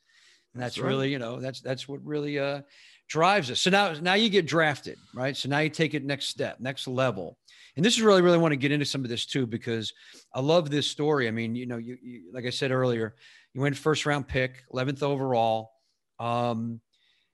[0.54, 0.90] And that's, That's right.
[0.90, 2.62] really, you know, that's that's what really uh
[3.10, 3.60] drives us.
[3.60, 5.36] So now now you get drafted, right?
[5.36, 7.38] So now you take it next step, next level.
[7.76, 9.94] And this is really, really want to get into some of this too, because
[10.34, 11.28] I love this story.
[11.28, 13.16] I mean, you know, you, you like I said earlier,
[13.54, 15.72] you went first round pick, 11th overall.
[16.20, 16.82] Um,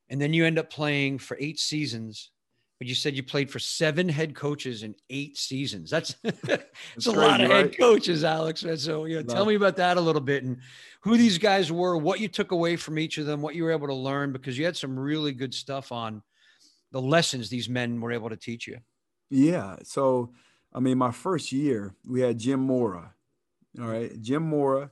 [0.10, 2.32] and then you end up playing for eight seasons,
[2.80, 5.90] but you said you played for seven head coaches in eight seasons.
[5.90, 8.66] That's it's a lot of head coaches, Alex.
[8.78, 10.58] So, you know, tell me about that a little bit and
[11.02, 13.72] who these guys were, what you took away from each of them, what you were
[13.72, 16.24] able to learn, because you had some really good stuff on
[16.92, 18.80] the lessons these men were able to teach you.
[19.30, 19.76] Yeah.
[19.84, 20.32] So,
[20.74, 23.14] I mean, my first year, we had Jim Mora.
[23.80, 24.10] All right.
[24.22, 24.92] Jim Mora,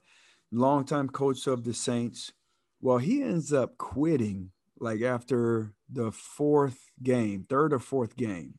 [0.51, 2.33] longtime coach of the Saints.
[2.81, 8.55] Well, he ends up quitting like after the fourth game, third or fourth game.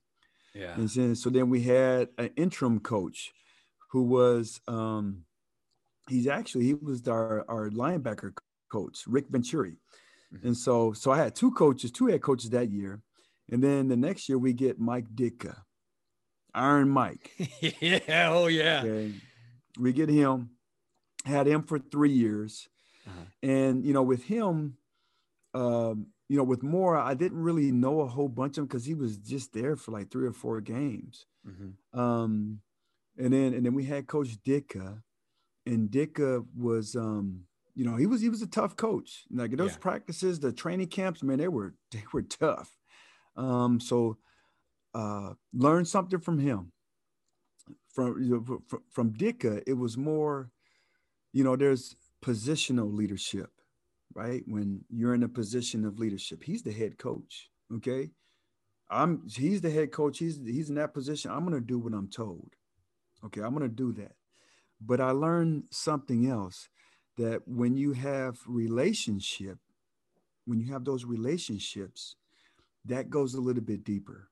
[0.54, 0.74] Yeah.
[0.74, 3.33] And then, so then we had an interim coach
[3.90, 5.24] who was, um,
[6.09, 8.33] he's actually, he was our, our linebacker
[8.70, 9.76] coach, Rick Venturi.
[10.35, 10.44] Mhm.
[10.44, 13.02] And so, so I had two coaches, two head coaches that year.
[13.50, 15.57] And then the next year we get Mike Ditka,
[16.54, 17.31] Iron Mike.
[17.81, 18.31] yeah.
[18.31, 18.83] Oh, yeah.
[18.85, 19.14] Okay.
[19.78, 20.50] We get him,
[21.24, 22.68] had him for three years.
[23.07, 23.24] Uh-huh.
[23.42, 24.78] And, you know, with him,
[25.59, 28.85] um, you know, with Mora, I didn't really know a whole bunch of him because
[28.85, 31.27] he was just there for like three or four games.
[31.47, 31.73] Mhm.
[31.92, 32.61] Um,
[33.16, 35.03] and then and then we had Coach Ditka,
[35.66, 37.44] and Ditka was um,
[37.75, 39.25] you know, he was he was a tough coach.
[39.31, 39.79] Like those Yeah.
[39.79, 42.77] practices, the training camps, man, they were they were tough.
[43.37, 44.18] Um, so
[44.94, 46.73] uh learn something from him.
[47.94, 50.51] From you know, from, from Ditka, it was more,
[51.33, 53.51] you know, there's positional leadership,
[54.18, 54.42] right?
[54.46, 57.50] When you're in a position of leadership, he's the head coach.
[57.76, 58.11] Okay.
[58.90, 60.18] I'm he's the head coach.
[60.18, 61.31] He's he's in that position.
[61.31, 62.50] I'm gonna do what I'm told.
[63.24, 64.12] Okay, I'm gonna do that.
[64.81, 66.68] But I learned something else
[67.16, 69.59] that when you have relationship,
[70.46, 72.16] when you have those relationships,
[72.87, 74.31] that goes a little bit deeper.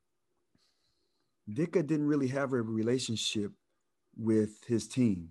[1.49, 3.53] Ditka didn't really have a relationship
[4.16, 5.31] with his team.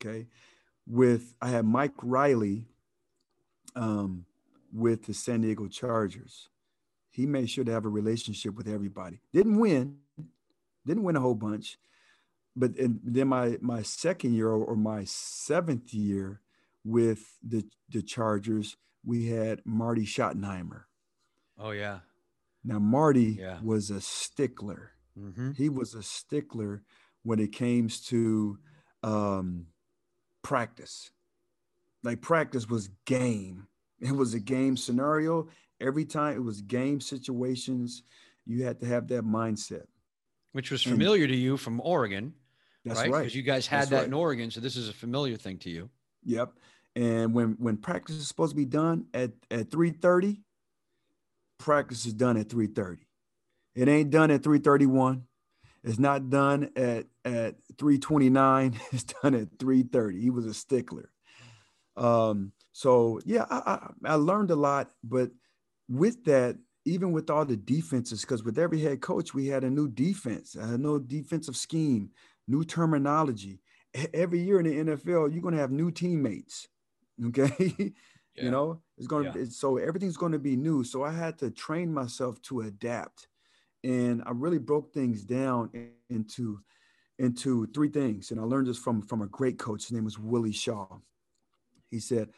[0.00, 0.28] Okay.
[0.86, 2.66] With I had Mike Riley
[3.76, 4.24] um,
[4.72, 6.48] with the San Diego Chargers.
[7.10, 9.20] He made sure to have a relationship with everybody.
[9.32, 9.96] Didn't win,
[10.86, 11.76] didn't win a whole bunch.
[12.56, 16.40] But and then my my second year or, or my seventh year
[16.84, 20.82] with the the Chargers, we had Marty Schottenheimer.
[21.58, 22.00] Oh, yeah.
[22.64, 23.58] Now Marty Yeah.
[23.62, 24.92] was a stickler.
[25.18, 25.52] Mm-hmm.
[25.52, 26.82] He was a stickler
[27.22, 28.58] when it came to
[29.02, 29.66] um,
[30.42, 31.10] practice.
[32.02, 33.66] Like practice was game.
[34.00, 35.48] It was a game scenario.
[35.80, 38.02] Every time it was game situations,
[38.46, 39.84] you had to have that mindset.
[40.52, 42.34] Which was And- familiar to you from Oregon,
[42.84, 43.10] That's right?
[43.10, 43.18] right.
[43.20, 44.06] Because you guys had That's that right.
[44.06, 44.50] in Oregon.
[44.50, 45.90] So this is a familiar thing to you.
[46.24, 46.52] Yep.
[46.96, 50.42] And when when practice is supposed to be done at at 3:30,
[51.58, 53.06] practice is done at 3:30.
[53.74, 55.22] It ain't done at 3:31.
[55.84, 58.74] It's not done at at 3:29.
[58.92, 60.20] It's done at 3:30.
[60.20, 61.10] He was a stickler.
[61.96, 65.30] Um, so yeah, I, I I learned a lot, but
[65.88, 69.70] with that, even with all the defenses, because with every head coach, we had a
[69.70, 72.10] new defense, a new defensive scheme,
[72.48, 73.60] new terminology.
[74.14, 76.68] Every year in the NFL, you're gonna have new teammates.
[77.26, 77.92] Okay.
[78.34, 78.42] Yeah.
[78.42, 79.36] You know, it's going to Yeah.
[79.40, 80.84] be so everything's going to be new.
[80.84, 83.28] So I had to train myself to adapt.
[83.84, 85.70] And I really broke things down
[86.10, 86.60] into
[87.18, 88.30] into three things.
[88.30, 89.84] And I learned this from from a great coach.
[89.84, 91.00] His name was Willie Shaw.
[91.90, 92.30] He said,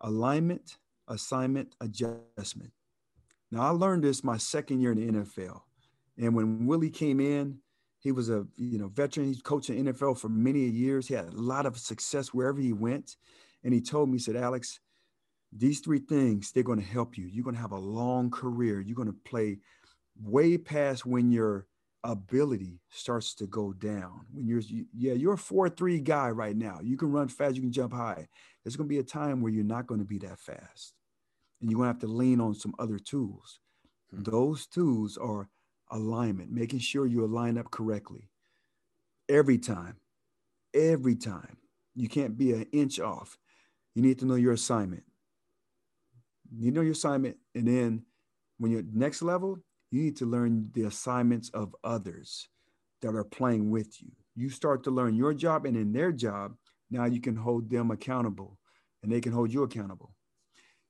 [0.00, 2.72] alignment, assignment, adjustment.
[3.50, 5.62] Now I learned this my second year in the NFL.
[6.18, 7.58] And when Willie came in,
[7.98, 9.26] he was a you know veteran.
[9.26, 11.08] He's coaching NFL for many years.
[11.08, 13.16] He had a lot of success wherever he went.
[13.62, 14.80] And he told me, he said, Alex,
[15.52, 17.26] these three things, they're going to help you.
[17.26, 18.80] You're going to have a long career.
[18.80, 19.58] You're going to play
[20.22, 21.66] way past when your
[22.04, 24.26] ability starts to go down.
[24.32, 26.78] When you're, you, yeah, you're a 4 3 guy right now.
[26.82, 28.28] You can run fast, you can jump high.
[28.64, 30.94] There's going to be a time where you're not going to be that fast.
[31.60, 33.60] And you're going to have to lean on some other tools.
[34.10, 34.22] Hmm.
[34.22, 35.48] Those tools are
[35.90, 38.30] alignment, making sure you align up correctly
[39.28, 39.96] every time.
[40.74, 41.56] Every time.
[41.94, 43.36] You can't be an inch off.
[43.94, 45.02] You need to know your assignment.
[46.56, 48.04] You know your assignment, and then
[48.58, 49.58] when you're next level,
[49.90, 52.48] you need to learn the assignments of others
[53.02, 54.10] that are playing with you.
[54.36, 56.54] You start to learn your job and in their job,
[56.90, 58.58] now you can hold them accountable
[59.02, 60.12] and they can hold you accountable.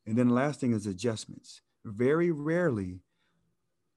[0.07, 1.63] And then the last thing is adjustments.
[1.85, 3.01] Very rarely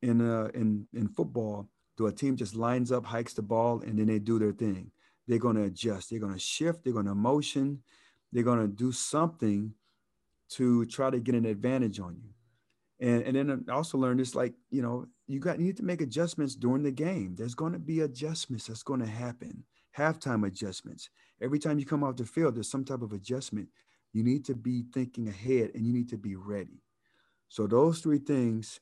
[0.02, 3.98] in uh, in in football do a team just lines up, hikes the ball, and
[3.98, 4.92] then they do their thing.
[5.28, 6.10] They're going to adjust.
[6.10, 6.84] They're going to shift.
[6.84, 7.84] They're going to motion.
[8.32, 9.74] They're going to do something
[10.52, 12.33] to try to get an advantage on you.
[13.00, 15.84] And, and then I also learned it's like, you know, you got you need to
[15.84, 17.36] make adjustments during the game.
[17.36, 19.66] There's going to be adjustments that's going to happen.
[19.98, 21.10] Halftime adjustments.
[21.42, 23.70] Every time you come off the field, there's some type of adjustment.
[24.12, 26.84] You need to be thinking ahead and you need to be ready.
[27.50, 28.80] So those three things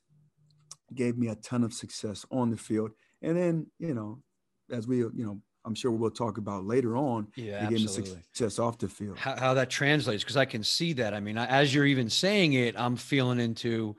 [0.94, 2.92] gave me a ton of success on the field.
[3.22, 4.22] And then, you know,
[4.70, 7.28] as we, you know, I'm sure we'll talk about later on.
[7.36, 8.22] Yeah, absolutely.
[8.34, 9.18] Success off the field.
[9.18, 11.14] How, how that translates, because I can see that.
[11.14, 13.96] I mean, as you're even saying it, I'm feeling into,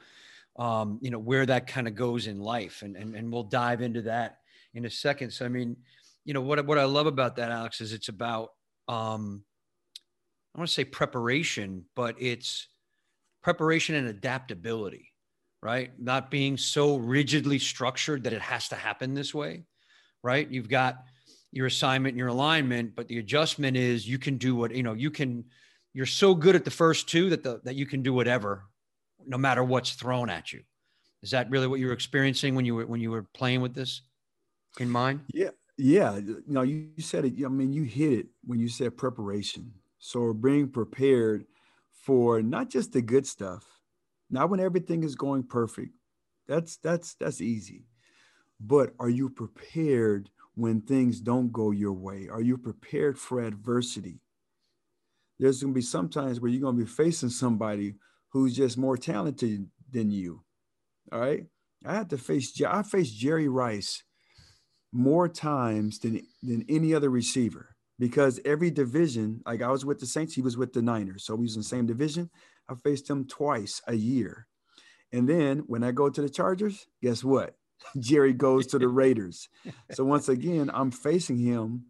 [0.57, 3.81] um, you know, where that kind of goes in life, and and and we'll dive
[3.81, 4.39] into that
[4.75, 5.31] in a second.
[5.31, 5.77] So, I mean,
[6.25, 8.51] you know, what what I love about that, Alex, is it's about,
[8.89, 9.45] um,
[10.55, 12.69] I want to say preparation, but it's
[13.43, 15.13] preparation and adaptability,
[15.63, 15.93] right?
[15.99, 19.65] Not being so rigidly structured that it has to happen this way,
[20.23, 20.51] right?
[20.51, 21.05] You've got
[21.53, 24.95] your assignment and your alignment, but the adjustment is you can do what, you know,
[24.95, 25.45] you can,
[25.93, 28.65] you're so good at the first two that the, that you can do whatever,
[29.27, 30.63] no matter what's thrown at you.
[31.23, 33.75] Is that really what you were experiencing when you were, when you were playing with
[33.75, 34.01] this
[34.81, 35.21] in mind?
[35.33, 35.51] Yeah.
[35.77, 36.17] Yeah.
[36.17, 39.73] You know, you said it, I mean, you hit it when you said preparation.
[39.99, 41.45] So being prepared
[41.93, 43.65] for not just the good stuff,
[44.31, 45.93] not when everything is going perfect.
[46.49, 47.85] That's, that's, that's easy.
[48.59, 52.29] But are you prepared when things don't go your way?
[52.31, 54.21] Are you prepared for adversity?
[55.39, 57.95] There's going to be some times where you're going to be facing somebody
[58.31, 60.45] who's just more talented than you.
[61.11, 61.45] All right.
[61.85, 64.05] I had to face, I faced Jerry Rice
[64.93, 70.07] more times than, than any other receiver because every division, like I was with the
[70.07, 71.25] Saints, he was with the Niners.
[71.25, 72.31] So we was in the same division.
[72.69, 74.47] I faced him twice a year.
[75.13, 77.55] And then when I go to the Chargers, guess what?
[77.99, 79.49] Jerry goes to the Raiders.
[79.93, 81.85] So once again, I'm facing him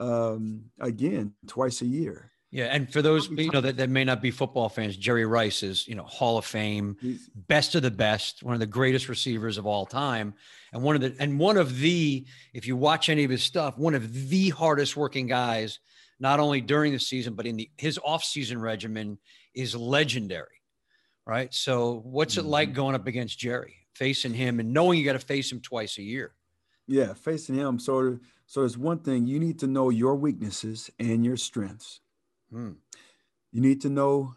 [0.00, 2.30] um, again twice a year.
[2.52, 5.62] Yeah, and for those you know that, that may not be football fans, Jerry Rice
[5.62, 6.96] is you know Hall of Fame,
[7.34, 10.32] best of the best, one of the greatest receivers of all time,
[10.72, 12.24] and one of the and one of the
[12.54, 15.80] if you watch any of his stuff, one of the hardest working guys,
[16.20, 19.18] not only during the season but in the his off season regimen
[19.52, 20.62] is legendary,
[21.26, 21.52] right?
[21.52, 22.46] So what's mm-hmm.
[22.46, 22.76] it like mm-hmm.
[22.76, 23.85] going up against Jerry?
[23.96, 26.34] Facing him and knowing you got to face him twice a year.
[26.86, 27.78] Yeah, facing him.
[27.78, 32.00] So, so there's one thing you need to know your weaknesses and your strengths.
[32.50, 32.72] Hmm.
[33.52, 34.36] You need to know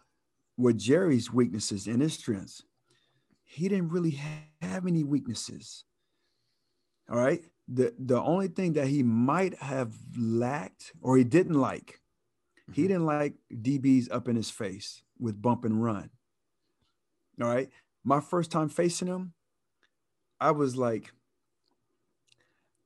[0.56, 2.62] what Jerry's weaknesses and his strengths.
[3.44, 4.18] He didn't really
[4.62, 5.84] have any weaknesses.
[7.10, 7.44] All right.
[7.68, 12.00] The the only thing that he might have lacked or he didn't like,
[12.62, 12.72] mm-hmm.
[12.72, 16.10] he didn't like DBs up in his face with bump and run.
[17.40, 17.68] All right.
[18.02, 19.34] My first time facing him,
[20.40, 21.12] I was like,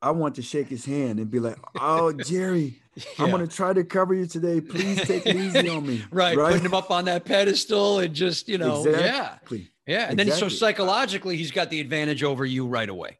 [0.04, 3.04] I want to shake his hand and be like, "Oh, Jerry, yeah.
[3.18, 4.60] I'm going to try to cover you today.
[4.60, 8.12] Please take it easy on me." right, right, putting him up on that pedestal and
[8.12, 9.70] just you know, exactly.
[9.86, 10.10] yeah, yeah.
[10.10, 10.40] And exactly.
[10.40, 13.18] then so psychologically, he's got the advantage over you right away.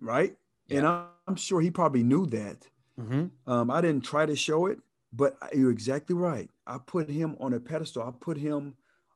[0.00, 0.34] Right,
[0.66, 0.78] yeah.
[0.78, 0.86] and
[1.28, 2.66] I'm sure he probably knew that.
[2.98, 3.50] Mm-hmm.
[3.50, 4.78] Um, I didn't try to show it,
[5.12, 6.50] but you're exactly right.
[6.66, 8.02] I put him on a pedestal.
[8.02, 8.74] I put him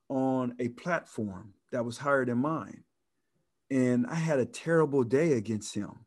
[0.09, 2.85] on a platform that was higher than mine
[3.71, 6.05] and I had a terrible day against him.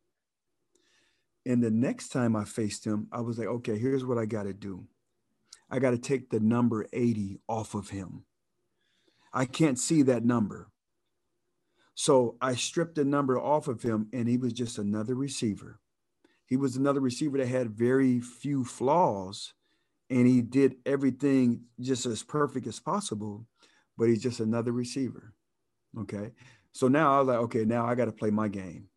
[1.45, 4.43] And the next time I faced him, I was like, okay, here's what I got
[4.43, 4.85] to do.
[5.69, 8.25] I got to take the number 80 off of him.
[9.33, 10.69] I can't see that number.
[11.95, 15.79] So I stripped the number off of him, and he was just another receiver.
[16.45, 19.53] He was another receiver that had very few flaws,
[20.09, 23.45] and he did everything just as perfect as possible,
[23.97, 25.33] but he's just another receiver.
[25.97, 26.31] Okay.
[26.73, 28.87] So now I was like, okay, now I got to play my game.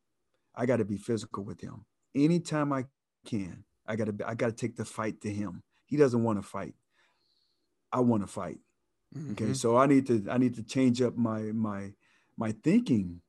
[0.54, 1.84] I got to be physical with him.
[2.14, 2.84] Anytime I
[3.26, 5.62] can, I got to I got to take the fight to him.
[5.86, 6.74] He doesn't want to fight.
[7.92, 8.58] I want to fight.
[9.16, 9.32] Mm-hmm.
[9.32, 11.92] Okay, so I need to I need to change up my my
[12.36, 13.20] my thinking,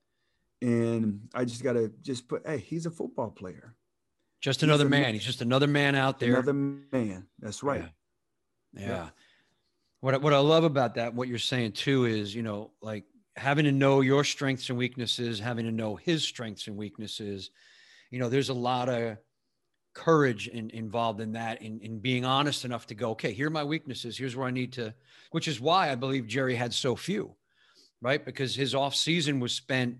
[0.61, 2.45] and I just got to just put.
[2.45, 3.75] Hey, he's a football player.
[4.41, 5.13] Just another he's man.
[5.13, 6.33] he's just another man out there.
[6.33, 7.27] Another man.
[7.39, 7.89] That's right.
[8.73, 8.81] Yeah.
[8.81, 8.87] yeah.
[8.87, 9.09] yeah.
[10.01, 13.05] What what I love about that, what you're saying too, is you know like
[13.35, 17.51] having to know your strengths and weaknesses, having to know his strengths and weaknesses.
[18.09, 19.17] You know, there's a lot of
[19.93, 23.51] courage in, involved in that, in, in being honest enough to go, okay, here are
[23.51, 24.17] my weaknesses.
[24.17, 24.93] Here's where I need to,
[25.31, 27.35] which is why I believe Jerry had so few,
[28.01, 28.23] right?
[28.23, 29.97] Because his off season was spent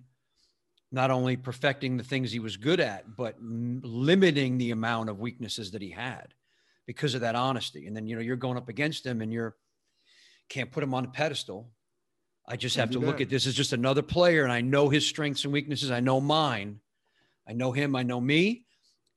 [0.92, 5.20] not only perfecting the things he was good at, but m- limiting the amount of
[5.20, 6.34] weaknesses that he had
[6.86, 7.88] because of that honesty.
[7.88, 9.56] And then, you know, you're going up against him and you're,
[10.48, 11.72] can't put him on a pedestal.
[12.48, 15.06] I just have to look at this as just another player and I know his
[15.06, 15.90] strengths and weaknesses.
[15.90, 16.80] I know mine.
[17.48, 17.96] I know him.
[17.96, 18.66] I know me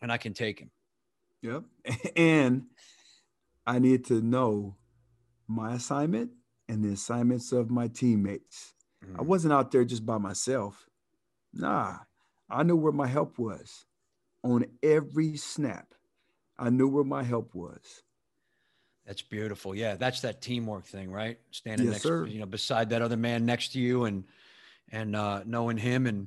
[0.00, 0.70] and I can take him.
[1.42, 1.64] Yep.
[2.16, 2.64] And
[3.66, 4.76] I need to know
[5.46, 6.30] my assignment
[6.68, 8.74] and the assignments of my teammates.
[9.04, 9.18] Mm.
[9.18, 10.88] I wasn't out there just by myself.
[11.52, 11.98] Nah,
[12.50, 13.84] I knew where my help was
[14.42, 15.94] on every snap.
[16.58, 18.02] I knew where my help was.
[19.08, 19.74] That's beautiful.
[19.74, 21.38] Yeah, that's that teamwork thing, right?
[21.50, 22.26] Standing yes, next, sir.
[22.26, 24.22] you know, beside that other man next to you, and
[24.92, 26.26] and uh, knowing him, and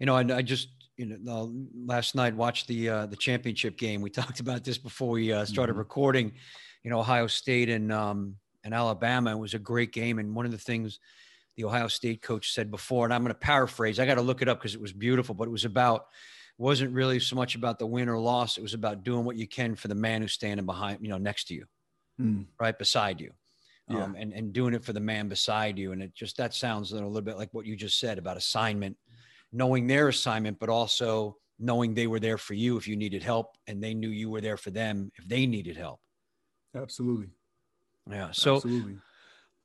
[0.00, 4.00] you know, I, I just you know last night watched the uh, the championship game.
[4.00, 5.78] We talked about this before we uh, started mm-hmm.
[5.78, 6.32] recording.
[6.82, 9.30] You know, Ohio State and um, and Alabama.
[9.30, 10.98] It was a great game, and one of the things
[11.54, 14.00] the Ohio State coach said before, and I'm going to paraphrase.
[14.00, 16.06] I got to look it up because it was beautiful, but it was about
[16.58, 18.58] wasn't really so much about the win or loss.
[18.58, 21.18] It was about doing what you can for the man who's standing behind, you know,
[21.18, 21.66] next to you,
[22.20, 22.44] mm.
[22.58, 23.32] right beside you,
[23.88, 24.04] yeah.
[24.04, 25.92] um, and and doing it for the man beside you.
[25.92, 28.96] And it just that sounds a little bit like what you just said about assignment,
[29.52, 33.56] knowing their assignment, but also knowing they were there for you if you needed help,
[33.66, 36.00] and they knew you were there for them if they needed help.
[36.74, 37.28] Absolutely.
[38.10, 38.30] Yeah.
[38.32, 38.56] So.
[38.56, 38.96] Absolutely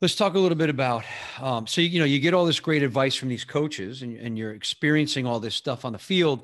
[0.01, 1.05] Let's talk a little bit about.
[1.39, 4.35] Um, so you know, you get all this great advice from these coaches, and, and
[4.35, 6.41] you're experiencing all this stuff on the field,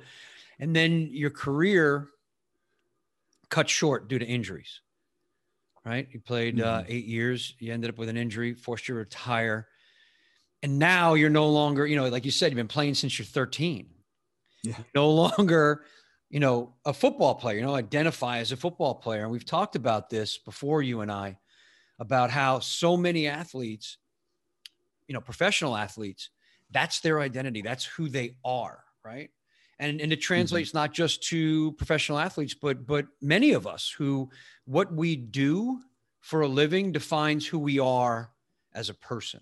[0.60, 2.08] and then your career
[3.50, 4.82] cut short due to injuries.
[5.88, 6.08] Right?
[6.12, 6.80] You played uh, mm-hmm.
[6.80, 7.56] uh, eight years.
[7.60, 9.68] You ended up with an injury, forced you to retire,
[10.62, 11.88] and now you're no longer.
[11.88, 13.88] You know, like you said, you've been playing since you're 13.
[14.64, 14.74] Yeah.
[14.94, 15.86] No longer,
[16.30, 17.58] you know, a football player.
[17.58, 21.12] You know, identify as a football player, and we've talked about this before, you and
[21.12, 21.38] I
[22.00, 23.98] about how so many athletes,
[25.08, 26.30] you know, professional athletes,
[26.72, 27.62] that's their identity.
[27.62, 29.30] That's who they are, right?
[29.80, 30.80] And, and it translates mm-hmm.
[30.80, 34.30] not just to professional athletes, but but many of us who
[34.66, 35.80] what we do
[36.22, 38.32] for a living defines who we are
[38.74, 39.42] as a person.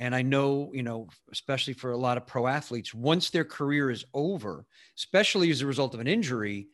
[0.00, 3.90] And I know, you know, especially for a lot of pro athletes, once their career
[3.90, 4.64] is over,
[4.96, 6.68] especially as a result of an injury,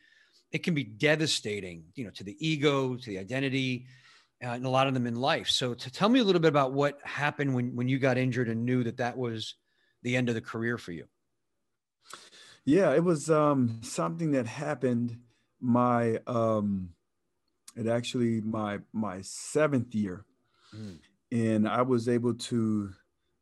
[0.52, 3.86] it can be devastating, you know, to the ego, to the identity,
[4.42, 5.48] uh, and a lot of them in life.
[5.48, 8.48] So, to tell me a little bit about what happened when when you got injured
[8.48, 9.54] and knew that that was
[10.02, 11.06] the end of the career for you.
[12.64, 15.18] Yeah, it was um, something that happened
[15.60, 16.90] my um,
[17.76, 20.24] it actually my my seventh year,
[20.74, 20.98] mm.
[21.32, 22.90] and I was able to,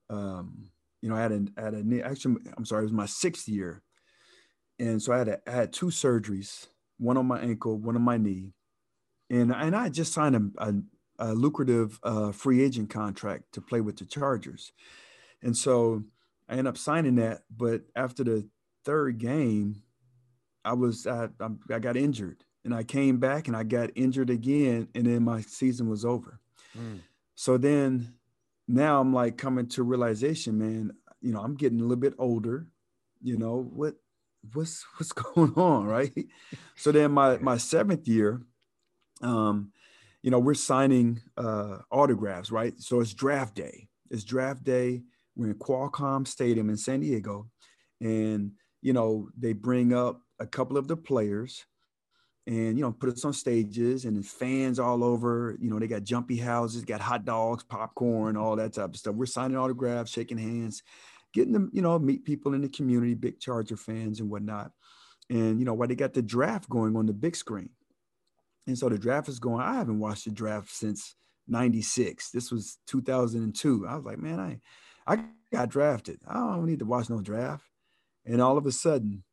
[0.09, 0.71] um,
[1.03, 3.49] you know, I had a, I had a actually I'm sorry, it was my sixth
[3.49, 3.83] year,
[4.79, 6.67] and so I had a, I had two surgeries,
[6.99, 8.55] one on my ankle, one on my knee,
[9.29, 10.75] and and I just signed a, a,
[11.19, 14.73] a lucrative uh, free agent contract to play with the Chargers,
[15.43, 16.05] and so
[16.49, 17.43] I ended up signing that.
[17.55, 18.49] But after the
[18.85, 19.83] third game,
[20.65, 21.29] I was I,
[21.71, 25.41] I got injured, and I came back and I got injured again, and then my
[25.41, 26.41] season was over.
[26.79, 27.01] Mm.
[27.35, 28.15] So then,
[28.69, 30.93] now I'm like coming to realization, man.
[31.21, 32.67] You know, I'm getting a little bit older.
[33.23, 33.95] You know what
[34.53, 36.13] what's what's going on, right?
[36.77, 38.43] so then my my seventh year,
[39.23, 39.73] um,
[40.23, 42.75] you know, we're signing uh, autographs, right?
[42.79, 43.89] So it's draft day.
[44.11, 45.03] It's draft day.
[45.35, 47.49] We're in Qualcomm Stadium in San Diego,
[48.01, 48.53] and
[48.83, 51.65] you know they bring up a couple of the players,
[52.47, 55.57] and you know put us on stages, and fans all over.
[55.61, 59.15] You know they got jumpy houses, got hot dogs, popcorn, all that type of stuff.
[59.15, 60.83] We're signing autographs, shaking hands,
[61.33, 64.73] getting them, you know, meet people in the community, big Charger fans and whatnot.
[65.31, 67.71] And you know why they got the draft going on the big screen
[68.67, 69.61] and so the draft is going.
[69.61, 71.17] I haven't watched the draft since
[71.49, 72.31] 96.
[72.31, 73.87] This was 2002.
[73.87, 74.61] I was like, man, I
[75.07, 76.21] I got drafted.
[76.29, 77.65] I don't need to watch no draft.
[78.25, 79.25] And all of a sudden,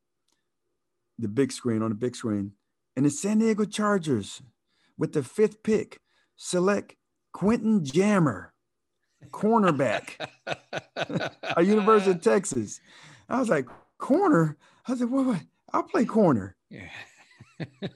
[1.18, 2.52] the big screen on the big screen,
[2.96, 4.42] and the San Diego Chargers
[4.98, 6.00] with the fifth pick
[6.36, 6.96] select
[7.32, 8.52] Quentin Jammer,
[9.30, 10.14] cornerback,
[11.56, 12.80] a University of Texas.
[13.28, 13.66] I was like,
[13.98, 14.56] corner?
[14.88, 15.26] I said, what?
[15.26, 15.42] what?
[15.72, 16.56] I'll play corner.
[16.68, 16.88] Yeah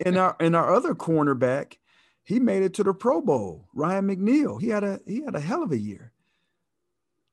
[0.04, 1.74] and our and our other cornerback,
[2.22, 3.68] he made it to the Pro Bowl.
[3.74, 4.60] Ryan McNeil.
[4.60, 6.12] He had a he had a hell of a year.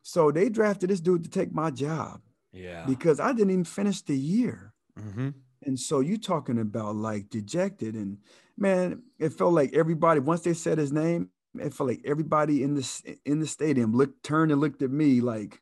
[0.03, 2.21] So they drafted this dude to take my job.
[2.51, 2.85] Yeah.
[2.85, 4.73] Because I didn't even finish the year.
[4.99, 5.29] Mm-hmm.
[5.63, 8.17] And so you talking about like dejected and
[8.57, 11.29] man, it felt like everybody once they said his name,
[11.59, 15.21] it felt like everybody in the in the stadium looked turned and looked at me
[15.21, 15.61] like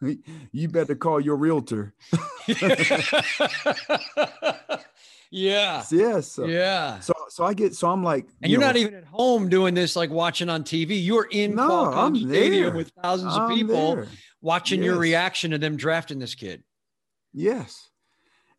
[0.52, 1.94] you better call your realtor.
[5.30, 5.84] Yeah.
[5.90, 6.32] Yes.
[6.32, 7.00] So, yeah.
[7.00, 9.74] So so I get so I'm like, and you are not even at home doing
[9.74, 11.04] this like watching on TV.
[11.04, 14.08] You're in no, Qualcomm Stadium with thousands I'm of people there.
[14.40, 14.86] Watching yes.
[14.86, 16.62] your reaction to them drafting this kid.
[17.32, 17.88] Yes.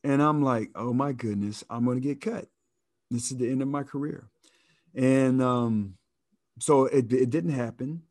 [0.04, 2.48] And I'm like, oh my goodness, I'm going to get cut.
[3.12, 4.30] This is the end of my career.
[4.96, 5.96] And um,
[6.60, 8.04] so it, it didn't happen.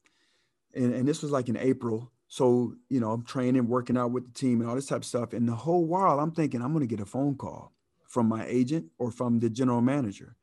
[0.74, 2.12] And, and this was like in April.
[2.28, 5.06] So, you know, I'm training, working out with the team and all this type of
[5.06, 5.32] stuff.
[5.32, 7.72] And the whole while I'm thinking I'm going to get a phone call
[8.06, 10.36] from my agent or from the general manager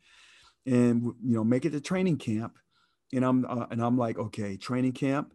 [0.66, 2.58] and, you know, make it to training camp.
[3.14, 5.34] And I'm, uh, and I'm like, okay, training camp,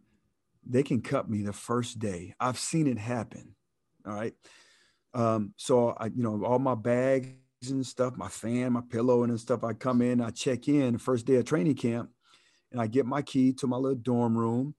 [0.67, 2.35] they can cut me the first day.
[2.39, 3.55] I've seen it happen.
[4.07, 4.35] All right.
[5.15, 7.35] Um, so I, you know, all my bags
[7.69, 9.65] and stuff, my fan, my pillow and stuff.
[9.65, 12.11] I come in, I check in the first day of training camp,
[12.73, 14.75] and I get my key to my little dorm room,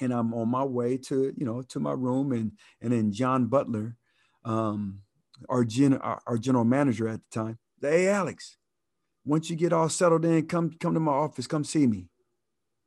[0.00, 3.46] and I'm on my way to, you know, to my room, and and then John
[3.46, 3.96] Butler,
[4.44, 5.00] um,
[5.48, 8.56] our gen, our, our general manager at the time, hey Alex,
[9.24, 12.06] once you get all settled in, come come to my office, come see me.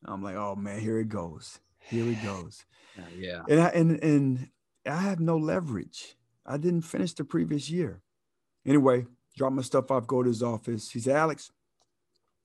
[0.06, 1.60] I'm like, oh man, here it goes,
[1.90, 2.66] here he goes.
[2.98, 3.42] Uh, yeah.
[3.50, 4.50] And I and and
[4.86, 6.16] I have no leverage.
[6.46, 8.02] I didn't finish the previous year.
[8.66, 9.06] Anyway,
[9.38, 10.92] drop my stuff off, go to his office.
[10.92, 11.52] He said, Alex,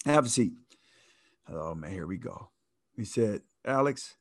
[0.04, 0.52] have a seat.
[1.50, 2.50] Oh man, here we go.
[2.96, 4.16] He said, Alex,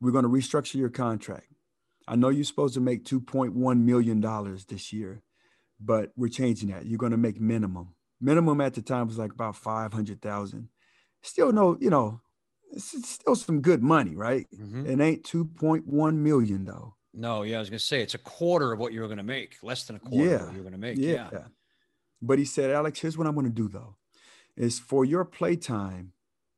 [0.00, 1.48] we're going to restructure your contract.
[2.06, 4.20] I know you're supposed to make $2.1 million
[4.68, 5.22] this year,
[5.80, 6.86] but we're changing that.
[6.86, 7.94] You're going to make minimum.
[8.20, 10.68] Minimum at the time was like about 500,000.
[11.22, 12.20] Still no, you know,
[12.72, 14.46] it's still some good money, right?
[14.54, 14.86] Mm-hmm.
[14.86, 16.94] It ain't 2.1 million though.
[17.14, 19.56] No, yeah, I was gonna say it's a quarter of what you were gonna make,
[19.62, 20.34] less than a quarter yeah.
[20.36, 20.98] of what you're gonna make.
[20.98, 21.28] Yeah.
[21.32, 21.44] yeah.
[22.20, 23.96] But he said, Alex, here's what I'm gonna do though.
[24.56, 26.12] Is for your playtime,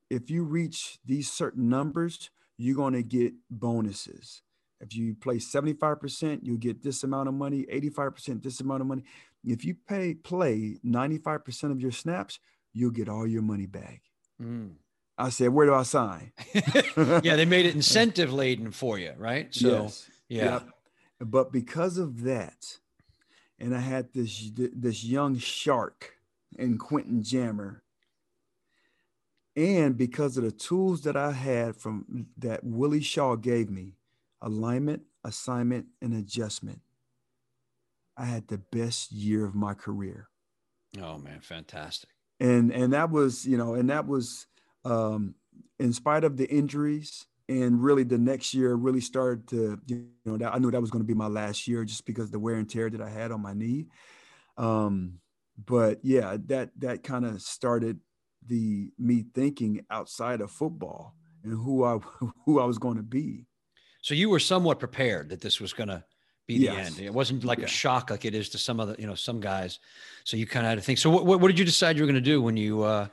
[0.09, 4.43] if you reach these certain numbers, you're gonna get bonuses.
[4.81, 9.03] If you play 75%, you'll get this amount of money, 85% this amount of money.
[9.45, 12.39] If you pay play 95% of your snaps,
[12.73, 14.03] you'll get all your money back.
[14.41, 14.73] Mm.
[15.21, 16.33] I said, where do I sign?
[16.55, 19.55] yeah, they made it incentive laden for you, right?
[19.55, 20.11] So yes.
[20.29, 20.45] Yeah.
[20.45, 20.69] Yep.
[21.21, 22.79] But because of that,
[23.59, 26.15] and I had this this young shark
[26.59, 27.83] and Quentin Jammer,
[29.55, 33.97] and because of the tools that I had from that Willie Shaw gave me,
[34.41, 36.81] alignment, assignment, and adjustment,
[38.17, 40.29] I had the best year of my career.
[40.99, 42.09] Oh man, fantastic.
[42.39, 44.47] And and that was, you know, and that was
[44.85, 45.35] um
[45.79, 50.37] in spite of the injuries and really the next year really started to you know
[50.37, 52.55] that I knew that was going to be my last year just because the wear
[52.55, 53.89] and tear that I had on my knee.
[54.57, 55.19] Um,
[55.67, 57.99] but yeah, that that kind of started
[58.47, 61.99] the me thinking outside of football and who I
[62.47, 63.47] who I was going to be.
[64.01, 66.05] So you were somewhat prepared that this was going to
[66.47, 66.87] be the yes.
[66.87, 67.01] end.
[67.01, 67.67] It wasn't like yeah.
[67.67, 69.81] a shock like it is to some other you know some guys.
[70.23, 70.99] So you kind of had to think.
[70.99, 73.09] So what, what, what did you decide you were going to do when you uh,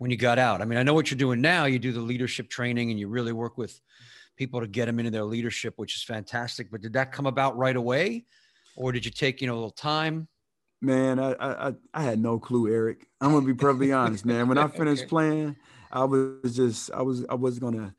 [0.00, 0.62] when you got out?
[0.62, 1.66] I mean, I know what you're doing now.
[1.66, 3.78] You do the leadership training and you really work with
[4.34, 6.70] people to get them into their leadership, which is fantastic.
[6.70, 8.24] But did that come about right away,
[8.76, 10.26] or did you take you know a little time?
[10.80, 13.06] Man, I I I had no clue, Eric.
[13.20, 14.48] I'm gonna be perfectly honest, man.
[14.48, 15.56] When I finished playing,
[15.92, 17.94] I was just I was I was gonna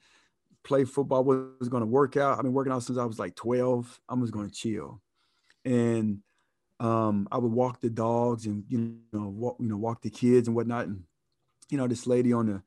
[0.63, 1.19] play football.
[1.19, 2.35] I was gonna work out.
[2.35, 4.01] I've been working out since I was like 12.
[4.09, 5.03] I was gonna chill,
[5.65, 6.23] and
[6.79, 10.47] um, I would walk the dogs and you know walk you know walk the kids
[10.47, 10.87] and whatnot.
[10.87, 11.03] And
[11.71, 12.61] you know, this lady on the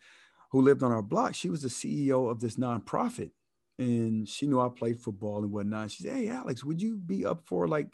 [0.51, 3.31] who lived on our block, she was the CEO of this nonprofit.
[3.79, 5.91] And she knew I played football and whatnot.
[5.91, 7.89] She said, Hey, Alex, would you be up for like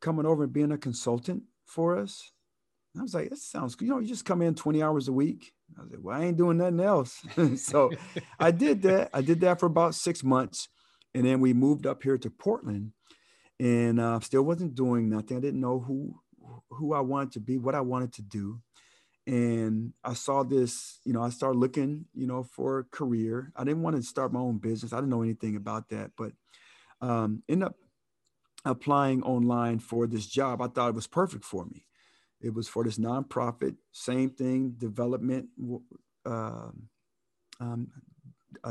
[0.00, 2.32] coming over and being a consultant for us?
[2.94, 3.86] And I was like, that sounds good.
[3.86, 5.52] You know, you just come in 20 hours a week.
[5.76, 7.22] I was like, well, I ain't doing nothing else.
[7.56, 7.90] so
[8.38, 9.10] I did that.
[9.12, 10.68] I did that for about six months.
[11.14, 12.92] And then we moved up here to Portland
[13.60, 15.36] and uh, still wasn't doing nothing.
[15.36, 16.14] I didn't know who,
[16.70, 18.60] who I wanted to be, what I wanted to do
[19.26, 23.52] and I saw this, you know, I started looking, you know, for a career.
[23.56, 24.92] I didn't want to start my own business.
[24.92, 26.32] I didn't know anything about that, but
[27.00, 27.76] um, ended up
[28.64, 30.60] applying online for this job.
[30.60, 31.86] I thought it was perfect for me.
[32.40, 35.48] It was for this nonprofit, same thing, development,
[36.26, 36.68] uh,
[37.60, 37.88] um,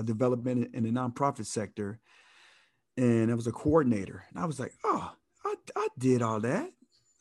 [0.04, 2.00] development in the nonprofit sector,
[2.96, 4.26] and I was a coordinator.
[4.30, 5.12] And I was like, oh,
[5.44, 6.70] I, I did all that.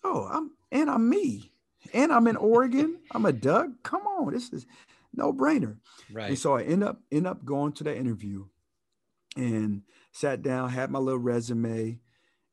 [0.04, 1.51] Oh, I'm and I'm me
[1.92, 2.98] and I'm in Oregon.
[3.10, 3.68] I'm a Duck.
[3.82, 4.66] Come on, this is
[5.14, 5.76] no brainer.
[6.12, 6.30] Right.
[6.30, 8.46] And so I end up end up going to that interview,
[9.36, 11.98] and sat down, had my little resume,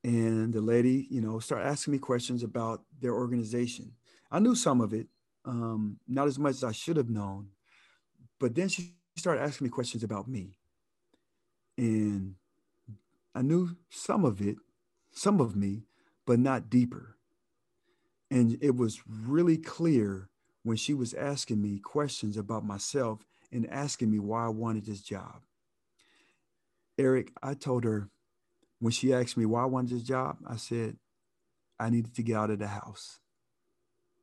[0.03, 3.93] and the lady, you know, started asking me questions about their organization.
[4.32, 5.07] I knew some of it,
[5.45, 7.49] um, not as much as I should have known,
[8.39, 10.57] but then she started asking me questions about me,
[11.77, 12.36] and
[13.36, 14.57] I knew some of it,
[15.11, 15.84] some of me,
[16.25, 17.17] but not deeper.
[18.32, 20.30] And it was really clear
[20.63, 25.01] when she was asking me questions about myself and asking me why I wanted this
[25.01, 25.41] job.
[26.97, 28.09] Eric, I told her
[28.80, 30.97] when she asked me why I wanted this job, I said,
[31.80, 33.19] I needed to get out of the house.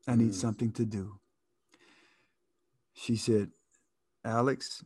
[0.07, 0.35] I need Mm.
[0.35, 1.19] something to do.
[2.93, 3.51] She said,
[4.25, 4.85] Alex,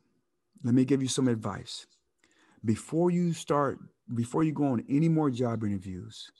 [0.63, 1.87] let me give you some advice.
[2.65, 3.79] Before you start,
[4.15, 6.31] before you go on any more job interviews,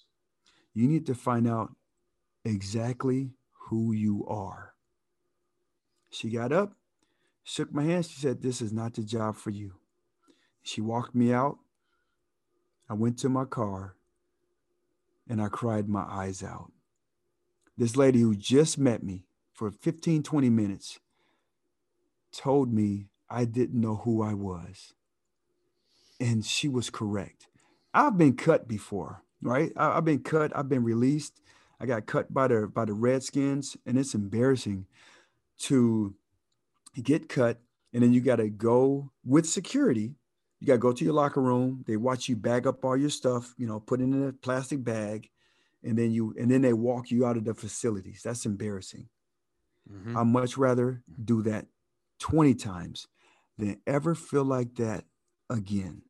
[0.75, 1.75] you need to find out
[2.45, 3.31] exactly
[3.69, 4.75] who you are.
[6.11, 6.73] She got up,
[7.45, 8.07] shook my hand.
[8.07, 9.75] She said, This is not the job for you.
[10.63, 11.59] She walked me out.
[12.89, 13.95] I went to my car
[15.29, 16.73] and I cried my eyes out.
[17.79, 20.99] This lady who just met me for 15, 20 minutes
[22.33, 24.93] told me I didn't know who I was.
[26.19, 27.47] And she was correct.
[27.95, 29.73] I've been cut before, right?
[29.77, 31.41] I, have been cut, I've been released.
[31.81, 34.87] I got cut by the by the Redskins, and it's embarrassing
[35.61, 36.15] to
[37.03, 37.61] get cut,
[37.93, 40.15] and then you got to go with security.
[40.61, 41.85] You got to go to your locker room.
[41.87, 44.85] They watch you bag up all your stuff, you know, put it in a plastic
[44.85, 45.31] bag,
[45.83, 48.23] and then you and then they walk you out of the facilities.
[48.23, 49.09] That's embarrassing.
[49.91, 50.17] Mhm.
[50.17, 51.67] I'd much rather do that
[52.19, 53.09] 20 times
[53.57, 55.07] than ever feel like that
[55.49, 56.03] again.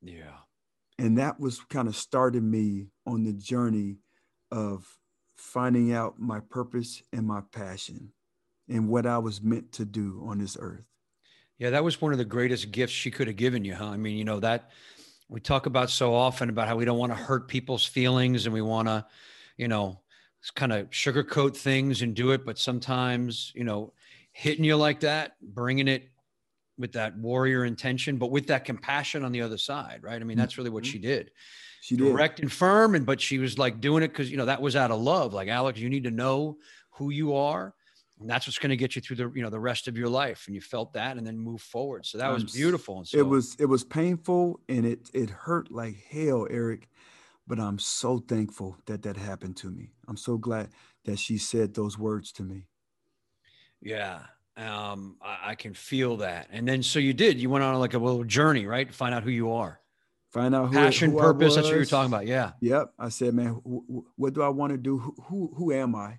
[0.00, 0.38] Yeah.
[0.98, 3.98] And that was kind of started me on the journey
[4.50, 4.86] of
[5.36, 8.12] finding out my purpose and my passion
[8.68, 10.84] and what I was meant to do on this earth.
[11.58, 13.86] Yeah, that was one of the greatest gifts she could have given you, huh?
[13.86, 14.70] I mean, you know, that
[15.28, 18.54] we talk about so often about how we don't want to hurt people's feelings and
[18.54, 19.06] we want to,
[19.56, 20.00] you know,
[20.54, 22.44] kind of sugarcoat things and do it.
[22.44, 23.92] But sometimes, you know,
[24.32, 26.10] hitting you like that, bringing it
[26.78, 30.20] with that warrior intention, but with that compassion on the other side, right?
[30.20, 30.92] I mean, that's really what Mhm.
[30.92, 31.30] she did.
[31.80, 32.04] She did.
[32.04, 34.76] Direct and firm, and but she was like doing it because you know that was
[34.76, 35.32] out of love.
[35.32, 36.58] Like Alex, you need to know
[36.90, 37.74] who you are,
[38.18, 40.08] and that's what's going to get you through the you know the rest of your
[40.08, 40.44] life.
[40.46, 42.04] And you felt that, and then move forward.
[42.04, 42.98] So that was beautiful.
[42.98, 46.88] And so, It was it was painful and it it hurt like hell, Eric.
[47.46, 49.92] But I'm so thankful that that happened to me.
[50.08, 50.70] I'm so glad
[51.04, 52.66] that she said those words to me.
[53.80, 54.24] Yeah.
[54.56, 56.48] Um, I, I can feel that.
[56.50, 58.88] And then so you did, you went on like a little journey, right?
[58.88, 59.80] To find out who you are.
[60.32, 61.54] Find out who, Passion, who purpose.
[61.54, 62.26] That's what you're talking about.
[62.26, 62.52] Yeah.
[62.60, 62.92] Yep.
[62.98, 64.98] I said, man, wh- wh- what do I want to do?
[64.98, 66.18] Who, who who am I?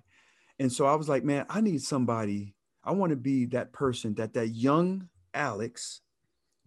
[0.58, 2.54] And so I was like, man, I need somebody.
[2.82, 6.00] I want to be that person that that young Alex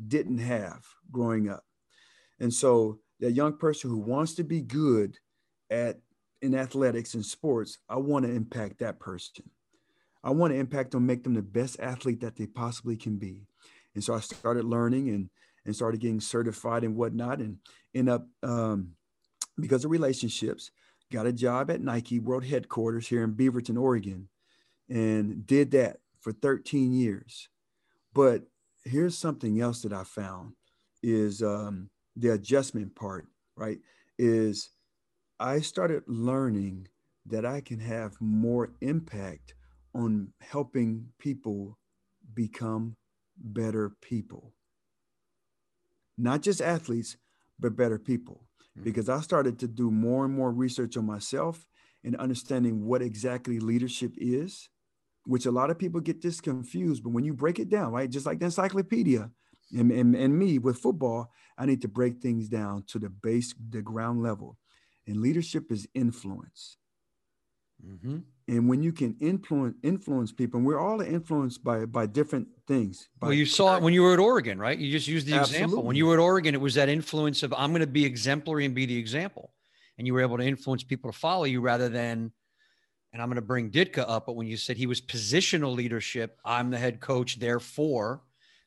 [0.07, 1.63] didn't have growing up.
[2.39, 5.17] And so that young person who wants to be good
[5.69, 5.99] at
[6.41, 9.49] in athletics and sports, I want to impact that person.
[10.23, 13.47] I want to impact them, make them the best athlete that they possibly can be.
[13.95, 15.29] And so I started learning and
[15.65, 17.57] and started getting certified and whatnot, and
[17.93, 18.93] end up um,
[19.59, 20.71] because of relationships,
[21.11, 24.27] got a job at Nike World Headquarters here in Beaverton, Oregon,
[24.89, 27.47] and did that for 13 years.
[28.13, 28.43] But
[28.83, 30.53] here's something else that I found
[31.03, 33.79] is um, the adjustment part, right?
[34.17, 34.69] Is
[35.39, 36.87] I started learning
[37.27, 39.53] that I can have more impact
[39.93, 41.77] on helping people
[42.33, 42.95] become
[43.37, 44.53] better people.
[46.17, 47.17] Not just athletes,
[47.59, 48.47] but better people.
[48.77, 48.83] Mhm.
[48.83, 51.67] Because I started to do more and more research on myself
[52.03, 54.69] and understanding what exactly leadership is,
[55.25, 57.03] which a lot of people get this confused.
[57.03, 59.31] But when you break it down, right, just like the encyclopedia
[59.77, 63.53] and, and, and me with football, I need to break things down to the base,
[63.69, 64.57] the ground level.
[65.07, 66.77] And leadership is influence.
[67.81, 72.47] Hmm And when you can influence influence people, and we're all influenced by by different
[72.67, 73.09] things.
[73.19, 74.77] By Well, you saw it when you were at Oregon, right?
[74.77, 75.83] You just used the example.
[75.83, 78.65] When you were at Oregon, it was that influence of I'm going to be exemplary
[78.65, 79.53] and be the example.
[79.97, 82.31] And you were able to influence people to follow you rather than,
[83.13, 86.39] and I'm going to bring Ditka up, but when you said he was positional leadership,
[86.43, 88.21] I'm the head coach, therefore,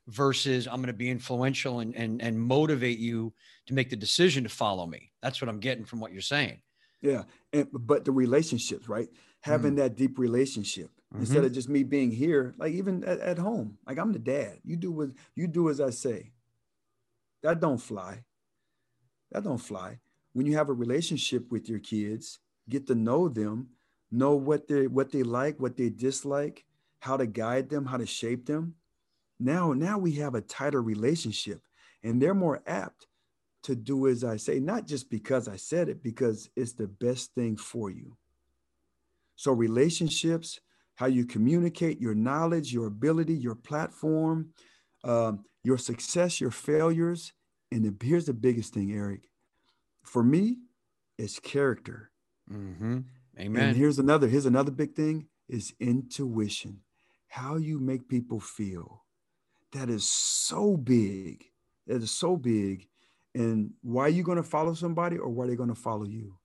[0.06, 3.32] versus I'm going to be influential and, and, and motivate you
[3.66, 5.12] to make the decision to follow me.
[5.22, 6.60] That's what I'm getting from what you're saying.
[7.00, 7.24] Yeah,
[7.54, 9.08] and but the relationships, right?
[9.40, 9.76] Having mm.
[9.76, 11.46] that deep relationship instead mm-hmm.
[11.46, 14.58] of just me being here, like even at, at home, like I'm the dad.
[14.64, 16.32] You do what you do as I say.
[17.42, 18.24] That don't fly.
[19.30, 20.00] That don't fly.
[20.32, 23.68] When you have a relationship with your kids, get to know them,
[24.10, 26.64] know what they what they like, what they dislike,
[27.00, 28.74] how to guide them, how to shape them.
[29.38, 31.60] Now, now we have a tighter relationship,
[32.02, 33.06] and they're more apt
[33.64, 37.34] to do as I say, not just because I said it, because it's the best
[37.34, 38.16] thing for you.
[39.36, 40.60] So, relationships,
[40.94, 44.50] how you communicate, your knowledge, your ability, your platform,
[45.02, 47.32] um, your success, your failures.
[47.72, 49.28] And the, here's the biggest thing, Eric.
[50.04, 50.58] For me,
[51.18, 52.10] it's character.
[52.52, 53.00] Mm-hmm.
[53.36, 56.80] And here's another, here's another big thing is intuition.
[57.28, 59.04] How you make people feel.
[59.72, 61.44] That is so big.
[61.86, 62.86] That is so big.
[63.34, 66.04] And why are you going to follow somebody or why are they going to follow
[66.04, 66.36] you?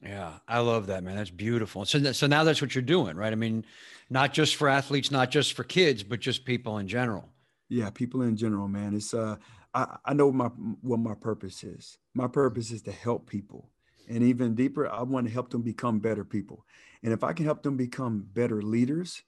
[0.00, 1.16] Yeah, I love that, man.
[1.16, 1.84] That's beautiful.
[1.86, 3.32] So, so now that's what you're doing, right?
[3.32, 3.64] I mean,
[4.10, 7.28] not just for athletes, not just for kids, but just people in general.
[7.70, 8.94] Yeah, people in general, man.
[8.94, 9.36] It's uh,
[9.72, 10.46] I, I know my
[10.82, 11.98] what my purpose is.
[12.12, 13.70] My purpose is to help people,
[14.08, 16.66] and even deeper, I want to help them become better people.
[17.02, 19.22] And if I can help them become better leaders,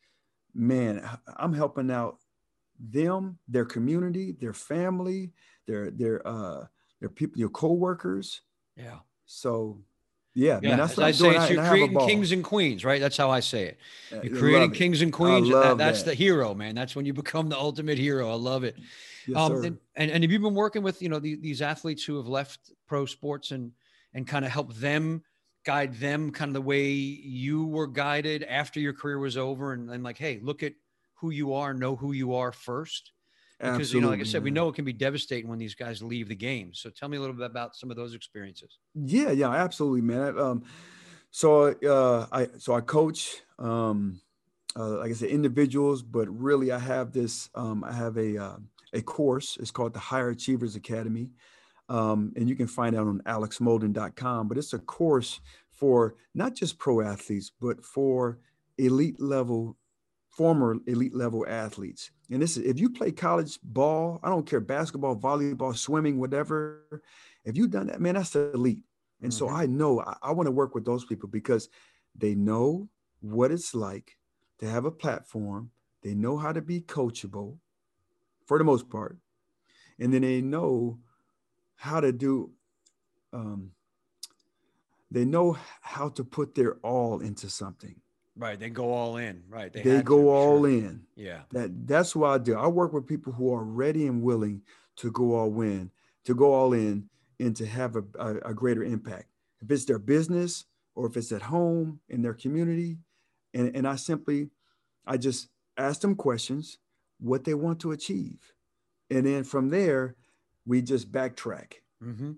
[0.55, 2.19] man, I'm helping out
[2.79, 5.33] them, their community, their family,
[5.67, 6.67] their their uh
[7.01, 8.43] their people, your coworkers.
[8.77, 8.99] Yeah.
[9.27, 9.79] So
[10.35, 10.69] yeah, yeah.
[10.69, 13.01] Man, that's As I say, it's you're creating kings and queens, right?
[13.01, 13.79] That's how I say it.
[14.23, 15.49] You're creating kings and queens.
[15.49, 16.11] That, that's that.
[16.11, 16.75] the hero, man.
[16.75, 18.31] That's when you become the ultimate hero.
[18.31, 18.77] I love it.
[19.27, 22.05] Yes, um, and, and, and have you been working with you know the, these athletes
[22.05, 23.73] who have left pro sports and
[24.13, 25.23] and kind of help them
[25.65, 29.91] guide them kind of the way you were guided after your career was over and,
[29.91, 30.73] and like hey look at
[31.15, 33.11] who you are know who you are first
[33.59, 35.75] because Absolutely, you know like i said we know it can be devastating when these
[35.75, 36.73] guys leave the game.
[36.75, 38.79] So tell me a little bit about some of those experiences.
[38.95, 40.39] Yeah yeah absolutely man.
[40.39, 40.65] Um,
[41.31, 44.21] so uh, i so i coach um,
[44.79, 48.57] uh, like i said individuals but really i have this um, i have a uh,
[48.97, 49.57] a course.
[49.61, 51.31] It's called the high achievers academy.
[51.89, 54.49] Um, and you can find out on alexmolden.com.
[54.49, 55.41] But it's a course
[55.71, 58.39] for not just pro athletes, but for
[58.79, 59.77] elite level,
[60.37, 62.11] former elite level athletes.
[62.31, 67.03] And this is if you play college ball, I don't care basketball, volleyball, swimming, whatever.
[67.45, 68.85] If you've done that, man, that's elite.
[69.23, 69.39] And mm-hmm.
[69.39, 71.69] so I know I, I want to work with those people because
[72.15, 72.89] they know
[73.21, 74.17] what it's like
[74.59, 75.71] to have a platform.
[76.03, 77.57] They know how to be coachable
[78.47, 79.17] for the most part.
[79.99, 80.99] And then they know
[81.77, 82.53] how to do
[83.33, 83.71] um,
[85.11, 87.97] they know how to put their all into something
[88.37, 90.69] right they go all in right they, they go to, all sure.
[90.69, 94.23] in yeah that that's what i do i work with people who are ready and
[94.23, 94.61] willing
[94.97, 95.91] to go all in
[96.25, 97.09] to go all in
[97.39, 99.27] and to have a, a, a greater impact
[99.63, 100.65] if it's their business
[100.95, 102.99] or if it's at home in their community
[103.55, 104.51] and, and i simply
[105.07, 106.79] i just ask them questions
[107.19, 108.53] what they want to achieve
[109.11, 110.17] and then from there
[110.67, 111.75] we just backtrack.
[112.03, 112.33] Mm-hmm.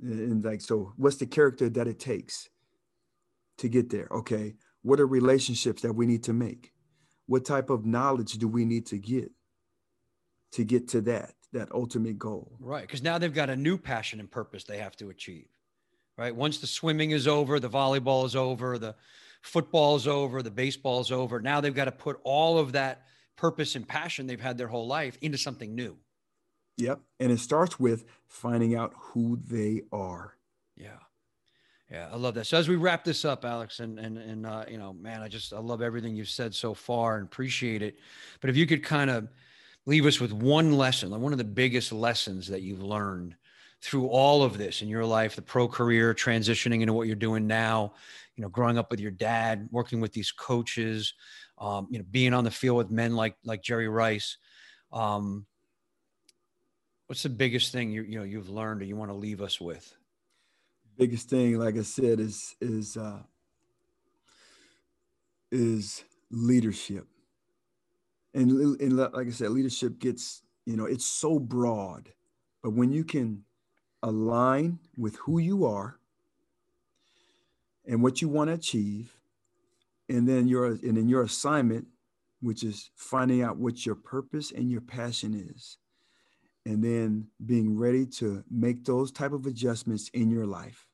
[0.00, 2.48] And like, so what's the character that it takes
[3.58, 4.08] to get there?
[4.10, 4.54] Okay.
[4.82, 6.72] What are relationships that we need to make?
[7.26, 9.30] What type of knowledge do we need to get
[10.52, 12.56] to get to that, that ultimate goal?
[12.60, 12.82] Right.
[12.82, 15.46] Because now they've got a new passion and purpose they have to achieve.
[16.18, 16.34] Right.
[16.34, 18.94] Once the swimming is over, the volleyball is over, the
[19.40, 21.40] football is over, the baseball is over.
[21.40, 23.02] Now they've got to put all of that
[23.36, 25.96] purpose and passion they've had their whole life into something new.
[26.76, 27.00] Yep.
[27.18, 30.36] And it starts with finding out who they are.
[30.76, 30.98] Yeah.
[31.92, 32.46] Yeah, I love that.
[32.46, 35.28] So as we wrap this up, Alex, and and and uh, you know, man, I
[35.28, 37.98] just I love everything you've said so far and appreciate it.
[38.40, 39.28] But if you could kind of
[39.84, 43.36] leave us with one lesson, like one of the biggest lessons that you've learned
[43.82, 47.46] through all of this in your life, the pro career, transitioning into what you're doing
[47.46, 47.92] now,
[48.36, 51.12] you know, growing up with your dad, working with these coaches,
[51.58, 54.38] um, you know, being on the field with men like like Jerry Rice.
[54.92, 55.44] Um,
[57.06, 59.60] What's the biggest thing you you know you've learned or you want to leave us
[59.60, 59.94] with?
[60.96, 63.22] Biggest thing, like I said, is is uh,
[65.50, 67.06] is leadership,
[68.34, 72.12] and and like I said, leadership gets you know it's so broad,
[72.62, 73.44] but when you can
[74.02, 75.98] align with who you are
[77.86, 79.16] and what you want to achieve,
[80.08, 81.86] and then your and then your assignment,
[82.40, 85.78] which is finding out what your purpose and your passion is
[86.64, 90.86] and then being ready to make those type of adjustments in your life.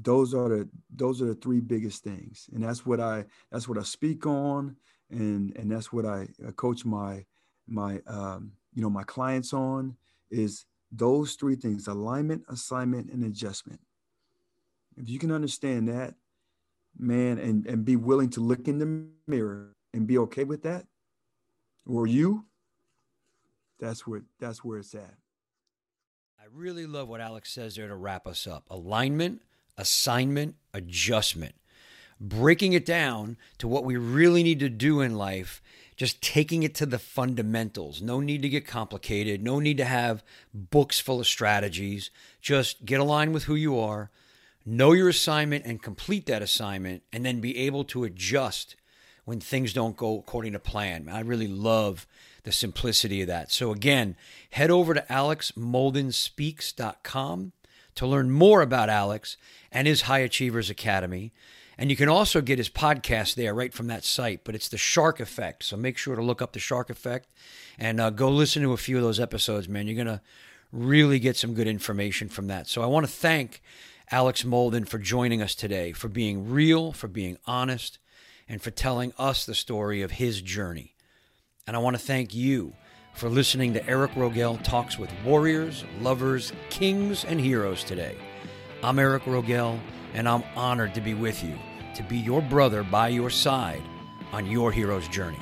[0.00, 2.48] Those are the those are the three biggest things.
[2.52, 4.76] And that's what i that's what i speak on
[5.10, 7.24] and and that's what i, I coach my
[7.66, 9.96] my um, you know my clients on
[10.30, 13.80] is those three things alignment assignment and adjustment.
[14.96, 16.14] If you can understand that
[16.98, 20.86] man and and be willing to look in the mirror and be okay with that
[21.86, 22.44] or you
[23.82, 25.16] that's where that's where it's at.
[26.40, 28.64] I really love what Alex says there to wrap us up.
[28.70, 29.42] Alignment,
[29.76, 31.56] assignment, adjustment.
[32.20, 35.60] Breaking it down to what we really need to do in life,
[35.96, 38.00] just taking it to the fundamentals.
[38.00, 40.22] No need to get complicated, no need to have
[40.54, 42.10] books full of strategies.
[42.40, 44.10] Just get aligned with who you are,
[44.64, 48.76] know your assignment and complete that assignment, and then be able to adjust
[49.24, 51.08] when things don't go according to plan.
[51.08, 52.06] I really love
[52.44, 53.52] the simplicity of that.
[53.52, 54.16] So, again,
[54.50, 57.52] head over to alexmoldenspeaks.com
[57.94, 59.36] to learn more about Alex
[59.70, 61.32] and his High Achievers Academy.
[61.78, 64.78] And you can also get his podcast there right from that site, but it's the
[64.78, 65.64] Shark Effect.
[65.64, 67.28] So make sure to look up the Shark Effect
[67.78, 69.86] and uh, go listen to a few of those episodes, man.
[69.86, 70.22] You're going to
[70.70, 72.68] really get some good information from that.
[72.68, 73.62] So I want to thank
[74.10, 77.98] Alex Molden for joining us today, for being real, for being honest,
[78.48, 80.94] and for telling us the story of his journey.
[81.68, 82.72] And I want to thank you
[83.14, 88.16] for listening to Eric Rogell Talks with Warriors, Lovers, Kings, and Heroes today.
[88.82, 89.78] I'm Eric Rogell,
[90.12, 91.56] and I'm honored to be with you,
[91.94, 93.82] to be your brother by your side
[94.32, 95.38] on your hero's journey.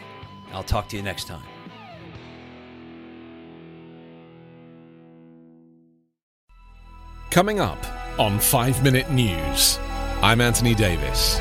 [0.53, 1.43] I'll talk to you next time.
[7.31, 7.79] Coming up
[8.18, 9.79] on 5 Minute News,
[10.21, 11.41] I'm Anthony Davis.